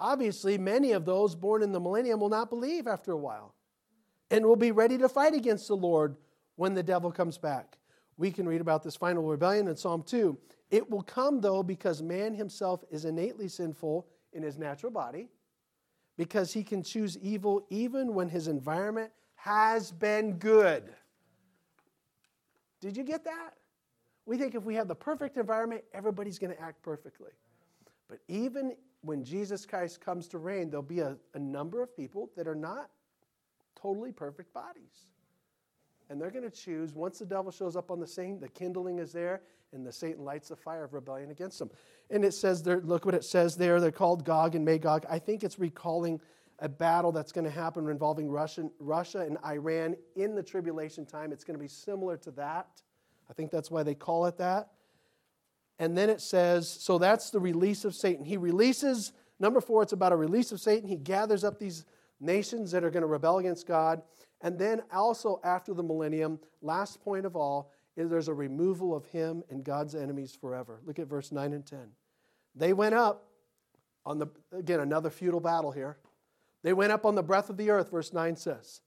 Obviously, 0.00 0.58
many 0.58 0.92
of 0.92 1.04
those 1.04 1.34
born 1.34 1.62
in 1.62 1.72
the 1.72 1.80
millennium 1.80 2.20
will 2.20 2.28
not 2.28 2.50
believe 2.50 2.86
after 2.86 3.12
a 3.12 3.16
while 3.16 3.54
and 4.30 4.44
will 4.44 4.56
be 4.56 4.70
ready 4.70 4.96
to 4.98 5.08
fight 5.08 5.34
against 5.34 5.68
the 5.68 5.76
Lord 5.76 6.16
when 6.56 6.74
the 6.74 6.82
devil 6.82 7.10
comes 7.10 7.38
back. 7.38 7.78
We 8.16 8.30
can 8.30 8.48
read 8.48 8.60
about 8.60 8.82
this 8.82 8.96
final 8.96 9.24
rebellion 9.24 9.68
in 9.68 9.76
Psalm 9.76 10.02
2. 10.02 10.36
It 10.70 10.90
will 10.90 11.02
come, 11.02 11.40
though, 11.40 11.62
because 11.62 12.02
man 12.02 12.34
himself 12.34 12.84
is 12.90 13.04
innately 13.04 13.48
sinful 13.48 14.06
in 14.32 14.42
his 14.42 14.58
natural 14.58 14.92
body, 14.92 15.28
because 16.16 16.52
he 16.52 16.62
can 16.62 16.82
choose 16.82 17.16
evil 17.18 17.64
even 17.70 18.14
when 18.14 18.28
his 18.28 18.48
environment 18.48 19.10
has 19.36 19.90
been 19.92 20.32
good. 20.32 20.92
Did 22.80 22.96
you 22.96 23.04
get 23.04 23.24
that? 23.24 23.54
We 24.26 24.36
think 24.36 24.54
if 24.54 24.64
we 24.64 24.74
have 24.74 24.88
the 24.88 24.94
perfect 24.94 25.36
environment, 25.38 25.84
everybody's 25.94 26.38
going 26.38 26.54
to 26.54 26.60
act 26.60 26.82
perfectly. 26.82 27.30
But 28.08 28.18
even 28.28 28.74
when 29.02 29.24
Jesus 29.24 29.64
Christ 29.64 30.00
comes 30.00 30.28
to 30.28 30.38
reign, 30.38 30.70
there'll 30.70 30.82
be 30.82 31.00
a, 31.00 31.16
a 31.34 31.38
number 31.38 31.82
of 31.82 31.96
people 31.96 32.30
that 32.36 32.48
are 32.48 32.54
not 32.54 32.90
totally 33.80 34.12
perfect 34.12 34.52
bodies. 34.52 35.12
And 36.10 36.20
they're 36.20 36.30
going 36.30 36.48
to 36.48 36.50
choose, 36.50 36.94
once 36.94 37.18
the 37.18 37.26
devil 37.26 37.52
shows 37.52 37.76
up 37.76 37.90
on 37.90 38.00
the 38.00 38.06
scene, 38.06 38.40
the 38.40 38.48
kindling 38.48 38.98
is 38.98 39.12
there, 39.12 39.42
and 39.72 39.86
the 39.86 39.92
Satan 39.92 40.24
lights 40.24 40.48
the 40.48 40.56
fire 40.56 40.84
of 40.84 40.94
rebellion 40.94 41.30
against 41.30 41.58
them. 41.58 41.70
And 42.10 42.24
it 42.24 42.32
says 42.32 42.62
there, 42.62 42.80
look 42.80 43.04
what 43.04 43.14
it 43.14 43.24
says 43.24 43.56
there. 43.56 43.80
They're 43.80 43.90
called 43.90 44.24
Gog 44.24 44.54
and 44.54 44.64
Magog. 44.64 45.04
I 45.08 45.18
think 45.18 45.44
it's 45.44 45.58
recalling 45.58 46.20
a 46.60 46.68
battle 46.68 47.12
that's 47.12 47.30
going 47.30 47.44
to 47.44 47.50
happen 47.50 47.88
involving 47.88 48.30
Russian, 48.30 48.70
Russia 48.80 49.20
and 49.20 49.36
Iran 49.44 49.96
in 50.16 50.34
the 50.34 50.42
tribulation 50.42 51.04
time. 51.04 51.30
It's 51.30 51.44
going 51.44 51.56
to 51.56 51.62
be 51.62 51.68
similar 51.68 52.16
to 52.16 52.30
that. 52.32 52.82
I 53.30 53.34
think 53.34 53.50
that's 53.50 53.70
why 53.70 53.82
they 53.82 53.94
call 53.94 54.26
it 54.26 54.38
that. 54.38 54.70
And 55.78 55.96
then 55.96 56.10
it 56.10 56.20
says, 56.20 56.68
so 56.68 56.98
that's 56.98 57.30
the 57.30 57.38
release 57.38 57.84
of 57.84 57.94
Satan. 57.94 58.24
He 58.24 58.36
releases, 58.36 59.12
number 59.38 59.60
four, 59.60 59.82
it's 59.82 59.92
about 59.92 60.12
a 60.12 60.16
release 60.16 60.50
of 60.50 60.60
Satan. 60.60 60.88
He 60.88 60.96
gathers 60.96 61.44
up 61.44 61.58
these 61.58 61.84
nations 62.20 62.72
that 62.72 62.82
are 62.82 62.90
going 62.90 63.02
to 63.02 63.06
rebel 63.06 63.38
against 63.38 63.66
God. 63.66 64.02
And 64.40 64.58
then 64.58 64.82
also 64.92 65.40
after 65.44 65.74
the 65.74 65.82
millennium, 65.82 66.40
last 66.62 67.00
point 67.00 67.26
of 67.26 67.36
all, 67.36 67.72
is 67.96 68.10
there's 68.10 68.28
a 68.28 68.34
removal 68.34 68.94
of 68.94 69.04
him 69.06 69.42
and 69.50 69.64
God's 69.64 69.94
enemies 69.94 70.36
forever. 70.40 70.80
Look 70.84 70.98
at 70.98 71.08
verse 71.08 71.32
9 71.32 71.52
and 71.52 71.66
10. 71.66 71.78
They 72.54 72.72
went 72.72 72.94
up 72.94 73.24
on 74.06 74.18
the, 74.18 74.28
again, 74.52 74.80
another 74.80 75.10
futile 75.10 75.40
battle 75.40 75.70
here. 75.70 75.98
They 76.62 76.72
went 76.72 76.92
up 76.92 77.04
on 77.04 77.14
the 77.14 77.22
breath 77.22 77.50
of 77.50 77.56
the 77.56 77.70
earth, 77.70 77.90
verse 77.90 78.12
9 78.12 78.36
says, 78.36 78.80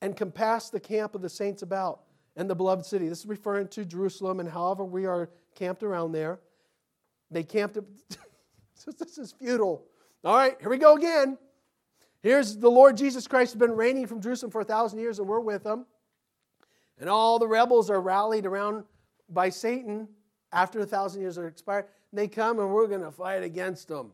and 0.00 0.16
compassed 0.16 0.72
the 0.72 0.80
camp 0.80 1.14
of 1.14 1.22
the 1.22 1.28
saints 1.28 1.62
about 1.62 2.02
and 2.34 2.48
the 2.48 2.54
beloved 2.54 2.84
city. 2.84 3.08
This 3.08 3.20
is 3.20 3.26
referring 3.26 3.68
to 3.68 3.84
Jerusalem 3.84 4.40
and 4.40 4.48
however 4.48 4.84
we 4.84 5.06
are 5.06 5.30
camped 5.54 5.82
around 5.82 6.12
there. 6.12 6.40
They 7.30 7.42
camped. 7.42 7.78
this 8.98 9.18
is 9.18 9.32
futile. 9.32 9.84
All 10.24 10.36
right, 10.36 10.56
here 10.60 10.70
we 10.70 10.78
go 10.78 10.96
again. 10.96 11.38
Here's 12.22 12.56
the 12.56 12.70
Lord 12.70 12.96
Jesus 12.96 13.26
Christ 13.26 13.52
has 13.52 13.58
been 13.58 13.72
reigning 13.72 14.06
from 14.06 14.20
Jerusalem 14.20 14.52
for 14.52 14.60
a 14.60 14.64
thousand 14.64 15.00
years, 15.00 15.18
and 15.18 15.26
we're 15.26 15.40
with 15.40 15.66
him. 15.66 15.86
And 16.98 17.08
all 17.10 17.38
the 17.38 17.48
rebels 17.48 17.90
are 17.90 18.00
rallied 18.00 18.46
around 18.46 18.84
by 19.28 19.48
Satan 19.48 20.08
after 20.52 20.80
a 20.80 20.86
thousand 20.86 21.22
years 21.22 21.38
are 21.38 21.48
expired. 21.48 21.86
They 22.12 22.28
come 22.28 22.58
and 22.60 22.70
we're 22.70 22.86
going 22.86 23.00
to 23.00 23.10
fight 23.10 23.42
against 23.42 23.88
them. 23.88 24.12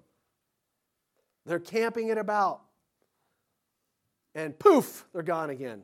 They're 1.45 1.59
camping 1.59 2.09
it 2.09 2.19
about. 2.19 2.63
And 4.35 4.59
poof, 4.59 5.07
they're 5.13 5.23
gone 5.23 5.51
again. 5.51 5.83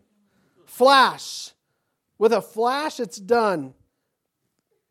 Flash. 0.67 1.51
With 2.19 2.33
a 2.33 2.41
flash, 2.41 3.01
it's 3.01 3.19
done. 3.19 3.75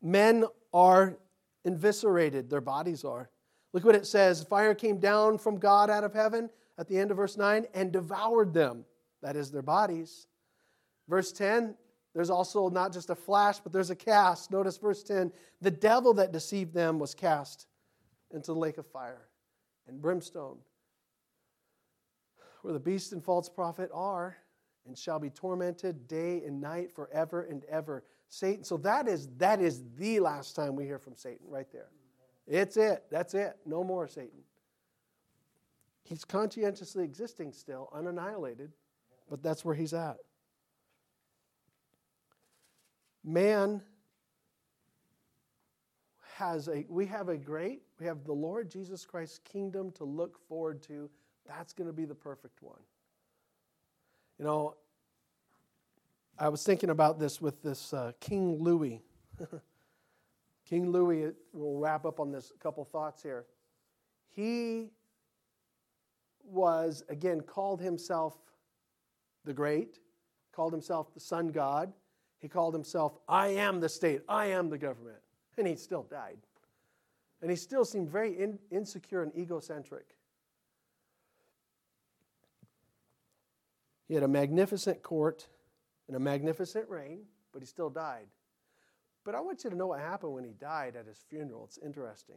Men 0.04 0.44
are 0.74 1.18
eviscerated, 1.64 2.50
their 2.50 2.60
bodies 2.60 3.04
are. 3.04 3.30
Look 3.72 3.84
what 3.84 3.94
it 3.94 4.06
says 4.06 4.44
fire 4.44 4.74
came 4.74 4.98
down 4.98 5.38
from 5.38 5.58
God 5.58 5.90
out 5.90 6.04
of 6.04 6.12
heaven 6.12 6.50
at 6.78 6.86
the 6.86 6.98
end 6.98 7.10
of 7.10 7.16
verse 7.16 7.36
9 7.36 7.66
and 7.74 7.90
devoured 7.90 8.52
them. 8.52 8.84
That 9.22 9.34
is, 9.34 9.50
their 9.50 9.62
bodies. 9.62 10.26
Verse 11.08 11.32
10, 11.32 11.74
there's 12.14 12.30
also 12.30 12.68
not 12.68 12.92
just 12.92 13.08
a 13.08 13.14
flash, 13.14 13.58
but 13.60 13.72
there's 13.72 13.90
a 13.90 13.96
cast. 13.96 14.50
Notice 14.50 14.76
verse 14.76 15.02
10 15.02 15.32
the 15.62 15.70
devil 15.70 16.12
that 16.14 16.32
deceived 16.32 16.74
them 16.74 16.98
was 16.98 17.14
cast 17.14 17.66
into 18.30 18.52
the 18.52 18.58
lake 18.58 18.76
of 18.76 18.86
fire 18.86 19.28
and 19.88 20.02
brimstone, 20.02 20.58
where 22.62 22.74
the 22.74 22.80
beast 22.80 23.12
and 23.12 23.24
false 23.24 23.48
prophet 23.48 23.90
are 23.94 24.36
and 24.86 24.98
shall 24.98 25.18
be 25.18 25.30
tormented 25.30 26.06
day 26.06 26.42
and 26.44 26.60
night 26.60 26.92
forever 26.94 27.42
and 27.42 27.64
ever. 27.64 28.04
Satan, 28.34 28.64
so 28.64 28.76
that 28.78 29.06
is 29.06 29.28
that 29.36 29.60
is 29.60 29.84
the 29.96 30.18
last 30.18 30.56
time 30.56 30.74
we 30.74 30.84
hear 30.84 30.98
from 30.98 31.14
Satan 31.14 31.46
right 31.48 31.70
there. 31.70 31.90
It's 32.48 32.76
it. 32.76 33.04
That's 33.08 33.32
it. 33.32 33.56
No 33.64 33.84
more 33.84 34.08
Satan. 34.08 34.40
He's 36.02 36.24
conscientiously 36.24 37.04
existing 37.04 37.52
still, 37.52 37.88
unannihilated, 37.94 38.70
but 39.30 39.40
that's 39.40 39.64
where 39.64 39.76
he's 39.76 39.94
at. 39.94 40.16
Man 43.22 43.80
has 46.34 46.66
a 46.66 46.84
we 46.88 47.06
have 47.06 47.28
a 47.28 47.36
great 47.36 47.82
we 48.00 48.06
have 48.06 48.24
the 48.24 48.32
Lord 48.32 48.68
Jesus 48.68 49.06
Christ's 49.06 49.38
kingdom 49.44 49.92
to 49.92 50.02
look 50.02 50.40
forward 50.48 50.82
to. 50.82 51.08
That's 51.46 51.72
going 51.72 51.86
to 51.86 51.92
be 51.92 52.04
the 52.04 52.16
perfect 52.16 52.64
one. 52.64 52.80
You 54.40 54.44
know, 54.44 54.74
I 56.36 56.48
was 56.48 56.64
thinking 56.64 56.90
about 56.90 57.20
this 57.20 57.40
with 57.40 57.62
this 57.62 57.92
uh, 57.92 58.10
King 58.18 58.58
Louis. 58.60 59.00
King 60.68 60.90
Louis, 60.90 61.32
we'll 61.52 61.78
wrap 61.78 62.04
up 62.04 62.18
on 62.18 62.32
this 62.32 62.52
couple 62.58 62.84
thoughts 62.84 63.22
here. 63.22 63.44
He 64.34 64.90
was, 66.44 67.04
again, 67.08 67.40
called 67.40 67.80
himself 67.80 68.34
the 69.44 69.52
Great, 69.52 70.00
called 70.52 70.72
himself 70.72 71.14
the 71.14 71.20
Sun 71.20 71.48
God. 71.48 71.92
He 72.40 72.48
called 72.48 72.74
himself, 72.74 73.16
I 73.28 73.48
am 73.48 73.78
the 73.78 73.88
state, 73.88 74.22
I 74.28 74.46
am 74.46 74.70
the 74.70 74.78
government. 74.78 75.18
And 75.56 75.68
he 75.68 75.76
still 75.76 76.02
died. 76.02 76.38
And 77.42 77.50
he 77.50 77.56
still 77.56 77.84
seemed 77.84 78.10
very 78.10 78.36
in, 78.36 78.58
insecure 78.72 79.22
and 79.22 79.32
egocentric. 79.36 80.16
He 84.08 84.14
had 84.14 84.24
a 84.24 84.28
magnificent 84.28 85.02
court 85.02 85.46
and 86.08 86.16
a 86.16 86.20
magnificent 86.20 86.88
reign, 86.88 87.20
but 87.52 87.62
he 87.62 87.66
still 87.66 87.90
died. 87.90 88.26
But 89.24 89.34
I 89.34 89.40
want 89.40 89.64
you 89.64 89.70
to 89.70 89.76
know 89.76 89.86
what 89.86 90.00
happened 90.00 90.34
when 90.34 90.44
he 90.44 90.52
died 90.52 90.96
at 90.96 91.06
his 91.06 91.24
funeral. 91.28 91.64
It's 91.64 91.78
interesting. 91.78 92.36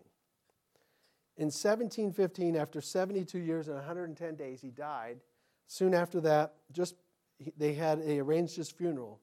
In 1.38 1.47
1715, 1.47 2.56
after 2.56 2.82
72 2.82 3.38
years 3.38 3.67
and 3.67 3.75
110 3.75 4.36
days, 4.36 4.62
he 4.62 4.71
died. 4.71 5.19
Soon 5.67 5.93
after 5.93 6.21
that, 6.21 6.56
just 6.71 6.95
they 7.58 7.73
had 7.73 8.01
they 8.03 8.19
arranged 8.19 8.56
his 8.56 8.71
funeral. 8.71 9.19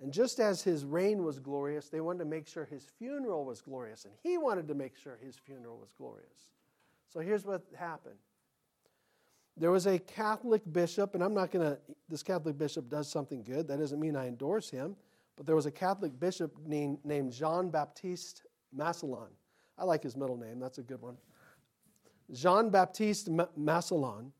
And 0.00 0.12
just 0.12 0.40
as 0.40 0.60
his 0.60 0.84
reign 0.84 1.22
was 1.22 1.38
glorious, 1.38 1.88
they 1.88 2.00
wanted 2.00 2.18
to 2.18 2.24
make 2.26 2.46
sure 2.46 2.64
his 2.64 2.84
funeral 2.98 3.44
was 3.44 3.62
glorious. 3.62 4.04
And 4.04 4.12
he 4.22 4.36
wanted 4.36 4.68
to 4.68 4.74
make 4.74 4.96
sure 4.96 5.16
his 5.22 5.36
funeral 5.36 5.78
was 5.78 5.92
glorious. 5.96 6.50
So 7.08 7.20
here's 7.20 7.46
what 7.46 7.62
happened 7.78 8.18
there 9.56 9.70
was 9.70 9.86
a 9.86 9.98
Catholic 9.98 10.62
bishop, 10.72 11.14
and 11.14 11.22
I'm 11.22 11.34
not 11.34 11.52
going 11.52 11.64
to, 11.64 11.78
this 12.08 12.22
Catholic 12.22 12.58
bishop 12.58 12.88
does 12.88 13.10
something 13.10 13.42
good. 13.42 13.68
That 13.68 13.78
doesn't 13.78 14.00
mean 14.00 14.16
I 14.16 14.26
endorse 14.26 14.68
him. 14.68 14.96
But 15.36 15.46
there 15.46 15.56
was 15.56 15.66
a 15.66 15.70
Catholic 15.70 16.18
bishop 16.18 16.56
named, 16.66 16.98
named 17.04 17.32
Jean 17.32 17.70
Baptiste 17.70 18.42
Massillon. 18.72 19.30
I 19.78 19.84
like 19.84 20.02
his 20.02 20.16
middle 20.16 20.36
name, 20.36 20.58
that's 20.58 20.78
a 20.78 20.82
good 20.82 21.00
one. 21.00 21.16
Jean 22.32 22.70
Baptiste 22.70 23.28
Massillon. 23.56 24.32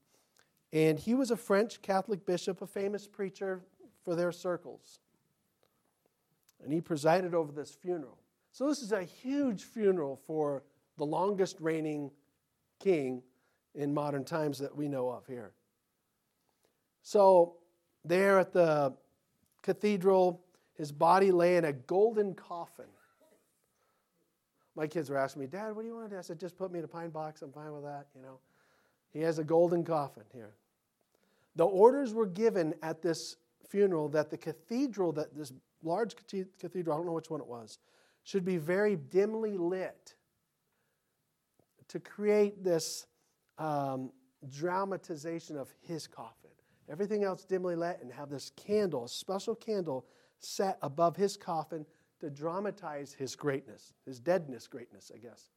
And 0.73 0.99
he 0.99 1.15
was 1.15 1.31
a 1.31 1.37
French 1.37 1.81
Catholic 1.83 2.27
bishop, 2.27 2.61
a 2.61 2.67
famous 2.67 3.07
preacher 3.07 3.61
for 4.05 4.17
their 4.17 4.33
circles. 4.33 4.99
And 6.63 6.73
he 6.73 6.81
presided 6.81 7.35
over 7.35 7.53
this 7.53 7.71
funeral. 7.71 8.19
So, 8.51 8.69
this 8.69 8.83
is 8.83 8.93
a 8.93 9.03
huge 9.03 9.65
funeral 9.65 10.17
for 10.17 10.65
the 10.97 11.05
longest 11.05 11.61
reigning 11.61 12.11
king 12.81 13.23
in 13.75 13.93
modern 13.93 14.25
times 14.25 14.59
that 14.59 14.75
we 14.75 14.89
know 14.89 15.09
of 15.09 15.27
here. 15.27 15.53
So, 17.03 17.57
there 18.05 18.39
at 18.39 18.53
the 18.53 18.95
cathedral, 19.63 20.41
his 20.75 20.93
body 20.93 21.31
lay 21.33 21.57
in 21.57 21.65
a 21.65 21.73
golden 21.73 22.35
coffin. 22.35 22.87
My 24.77 24.87
kids 24.87 25.09
were 25.09 25.17
asking 25.17 25.41
me, 25.41 25.47
Dad, 25.47 25.75
what 25.75 25.83
do 25.83 25.89
you 25.89 25.95
want? 25.95 26.13
I 26.13 26.21
said, 26.21 26.41
just 26.41 26.57
put 26.57 26.73
me 26.73 26.81
in 26.81 26.85
a 26.85 26.89
pine 26.89 27.11
box. 27.11 27.43
I'm 27.43 27.53
fine 27.53 27.73
with 27.73 27.85
that, 27.85 28.07
you 28.15 28.23
know. 28.23 28.41
He 29.13 29.21
has 29.21 29.39
a 29.39 29.45
golden 29.45 29.85
coffin 29.85 30.25
here. 30.33 30.55
The 31.57 31.65
orders 31.65 32.13
were 32.13 32.27
given 32.27 32.75
at 32.83 33.01
this 33.01 33.37
funeral 33.69 34.09
that 34.11 34.31
the 34.31 34.37
cathedral, 34.37 35.13
that 35.13 35.37
this 35.37 35.53
large 35.83 36.17
cathedral, 36.59 36.95
I 36.95 36.99
don't 36.99 37.07
know 37.07 37.13
which 37.13 37.31
one 37.31 37.41
it 37.41 37.47
was, 37.47 37.79
should 38.25 38.45
be 38.45 38.57
very 38.57 38.97
dimly 38.97 39.57
lit 39.57 40.15
to 41.89 42.01
create 42.01 42.65
this 42.65 43.07
um, 43.59 44.11
dramatization 44.49 45.57
of 45.57 45.73
his 45.81 46.07
coffin. 46.07 46.51
Everything 46.91 47.25
else 47.25 47.45
dimly 47.45 47.77
lit, 47.77 47.99
and 48.03 48.13
have 48.13 48.29
this 48.29 48.51
candle, 48.57 49.05
a 49.05 49.09
special 49.09 49.55
candle, 49.55 50.07
set 50.39 50.79
above 50.83 51.17
his 51.17 51.37
coffin 51.37 51.87
to 52.21 52.31
dramatize 52.31 53.13
his 53.13 53.35
greatness, 53.35 53.95
his 54.05 54.21
deadness 54.21 54.67
greatness, 54.67 55.11
I 55.15 55.19
guess. 55.19 55.51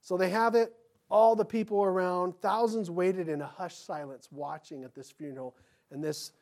So 0.00 0.16
they 0.16 0.30
have 0.30 0.54
it, 0.54 0.74
all 1.10 1.34
the 1.34 1.44
people 1.44 1.82
around, 1.82 2.34
thousands 2.40 2.90
waited 2.90 3.28
in 3.28 3.40
a 3.40 3.46
hushed 3.46 3.84
silence 3.84 4.28
watching 4.30 4.84
at 4.84 4.94
this 4.94 5.10
funeral, 5.10 5.56
and 5.90 6.02
this 6.02 6.32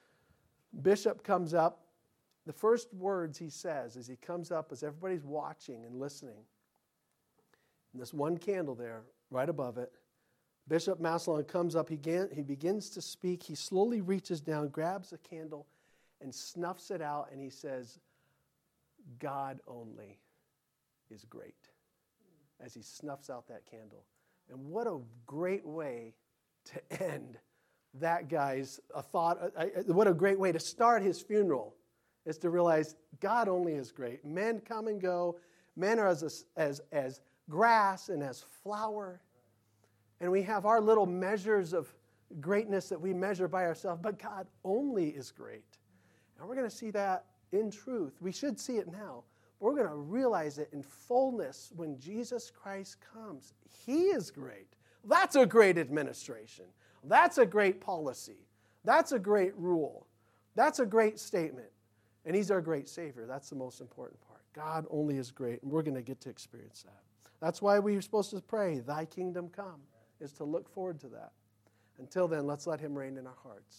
bishop 0.82 1.22
comes 1.22 1.54
up. 1.54 1.86
The 2.46 2.52
first 2.52 2.92
words 2.94 3.38
he 3.38 3.50
says 3.50 3.96
as 3.96 4.06
he 4.06 4.16
comes 4.16 4.50
up, 4.50 4.72
as 4.72 4.82
everybody's 4.82 5.24
watching 5.24 5.84
and 5.84 5.98
listening, 5.98 6.38
and 7.92 8.02
this 8.02 8.12
one 8.12 8.36
candle 8.36 8.74
there 8.74 9.02
right 9.30 9.48
above 9.48 9.78
it. 9.78 9.92
Bishop 10.66 11.00
Massillon 11.00 11.44
comes 11.44 11.74
up, 11.74 11.88
he, 11.88 11.98
he 12.34 12.42
begins 12.42 12.90
to 12.90 13.00
speak. 13.00 13.42
He 13.42 13.54
slowly 13.54 14.00
reaches 14.00 14.40
down, 14.40 14.68
grabs 14.68 15.12
a 15.12 15.18
candle, 15.18 15.66
and 16.20 16.34
snuffs 16.34 16.90
it 16.90 17.00
out, 17.00 17.28
and 17.32 17.40
he 17.40 17.48
says, 17.48 17.98
God 19.18 19.60
only 19.66 20.18
is 21.10 21.24
great 21.24 21.54
as 22.60 22.74
he 22.74 22.82
snuffs 22.82 23.30
out 23.30 23.48
that 23.48 23.64
candle. 23.64 24.04
And 24.50 24.66
what 24.66 24.86
a 24.86 24.98
great 25.26 25.64
way 25.64 26.14
to 26.66 27.02
end 27.02 27.38
that 27.94 28.28
guy's 28.28 28.80
a 28.94 29.02
thought. 29.02 29.38
Uh, 29.56 29.66
what 29.86 30.06
a 30.06 30.14
great 30.14 30.38
way 30.38 30.52
to 30.52 30.60
start 30.60 31.02
his 31.02 31.20
funeral 31.20 31.74
is 32.26 32.38
to 32.38 32.50
realize 32.50 32.96
God 33.20 33.48
only 33.48 33.74
is 33.74 33.90
great. 33.90 34.24
Men 34.24 34.60
come 34.60 34.88
and 34.88 35.00
go. 35.00 35.38
Men 35.76 35.98
are 35.98 36.08
as, 36.08 36.44
as, 36.56 36.80
as 36.92 37.20
grass 37.48 38.08
and 38.08 38.22
as 38.22 38.44
flower. 38.62 39.20
And 40.20 40.30
we 40.30 40.42
have 40.42 40.66
our 40.66 40.80
little 40.80 41.06
measures 41.06 41.72
of 41.72 41.92
greatness 42.40 42.88
that 42.88 43.00
we 43.00 43.14
measure 43.14 43.48
by 43.48 43.64
ourselves, 43.64 44.00
but 44.02 44.18
God 44.18 44.46
only 44.64 45.08
is 45.08 45.30
great. 45.30 45.78
And 46.38 46.48
we're 46.48 46.54
going 46.54 46.68
to 46.68 46.74
see 46.74 46.90
that 46.90 47.24
in 47.52 47.70
truth. 47.70 48.14
We 48.20 48.32
should 48.32 48.58
see 48.58 48.76
it 48.76 48.90
now. 48.90 49.24
But 49.58 49.66
We're 49.66 49.76
going 49.76 49.88
to 49.88 49.94
realize 49.94 50.58
it 50.58 50.68
in 50.72 50.82
fullness 50.82 51.72
when 51.74 51.98
Jesus 51.98 52.50
Christ 52.50 52.98
comes. 53.12 53.54
He 53.86 54.06
is 54.06 54.30
great. 54.30 54.68
That's 55.04 55.36
a 55.36 55.46
great 55.46 55.78
administration. 55.78 56.66
That's 57.04 57.38
a 57.38 57.46
great 57.46 57.80
policy. 57.80 58.46
That's 58.84 59.12
a 59.12 59.18
great 59.18 59.56
rule. 59.56 60.06
That's 60.54 60.80
a 60.80 60.86
great 60.86 61.18
statement. 61.18 61.68
And 62.24 62.36
He's 62.36 62.50
our 62.50 62.60
great 62.60 62.88
Savior. 62.88 63.26
That's 63.26 63.48
the 63.48 63.56
most 63.56 63.80
important 63.80 64.20
part. 64.26 64.40
God 64.54 64.86
only 64.90 65.16
is 65.16 65.30
great, 65.30 65.62
and 65.62 65.70
we're 65.70 65.82
going 65.82 65.94
to 65.94 66.02
get 66.02 66.20
to 66.22 66.30
experience 66.30 66.82
that. 66.82 67.07
That's 67.40 67.62
why 67.62 67.78
we're 67.78 68.00
supposed 68.00 68.30
to 68.30 68.40
pray, 68.40 68.80
Thy 68.80 69.04
kingdom 69.04 69.48
come, 69.48 69.80
is 70.20 70.32
to 70.34 70.44
look 70.44 70.68
forward 70.68 71.00
to 71.00 71.08
that. 71.08 71.32
Until 71.98 72.28
then, 72.28 72.46
let's 72.46 72.66
let 72.66 72.80
Him 72.80 72.96
reign 72.96 73.16
in 73.16 73.26
our 73.26 73.36
hearts. 73.42 73.76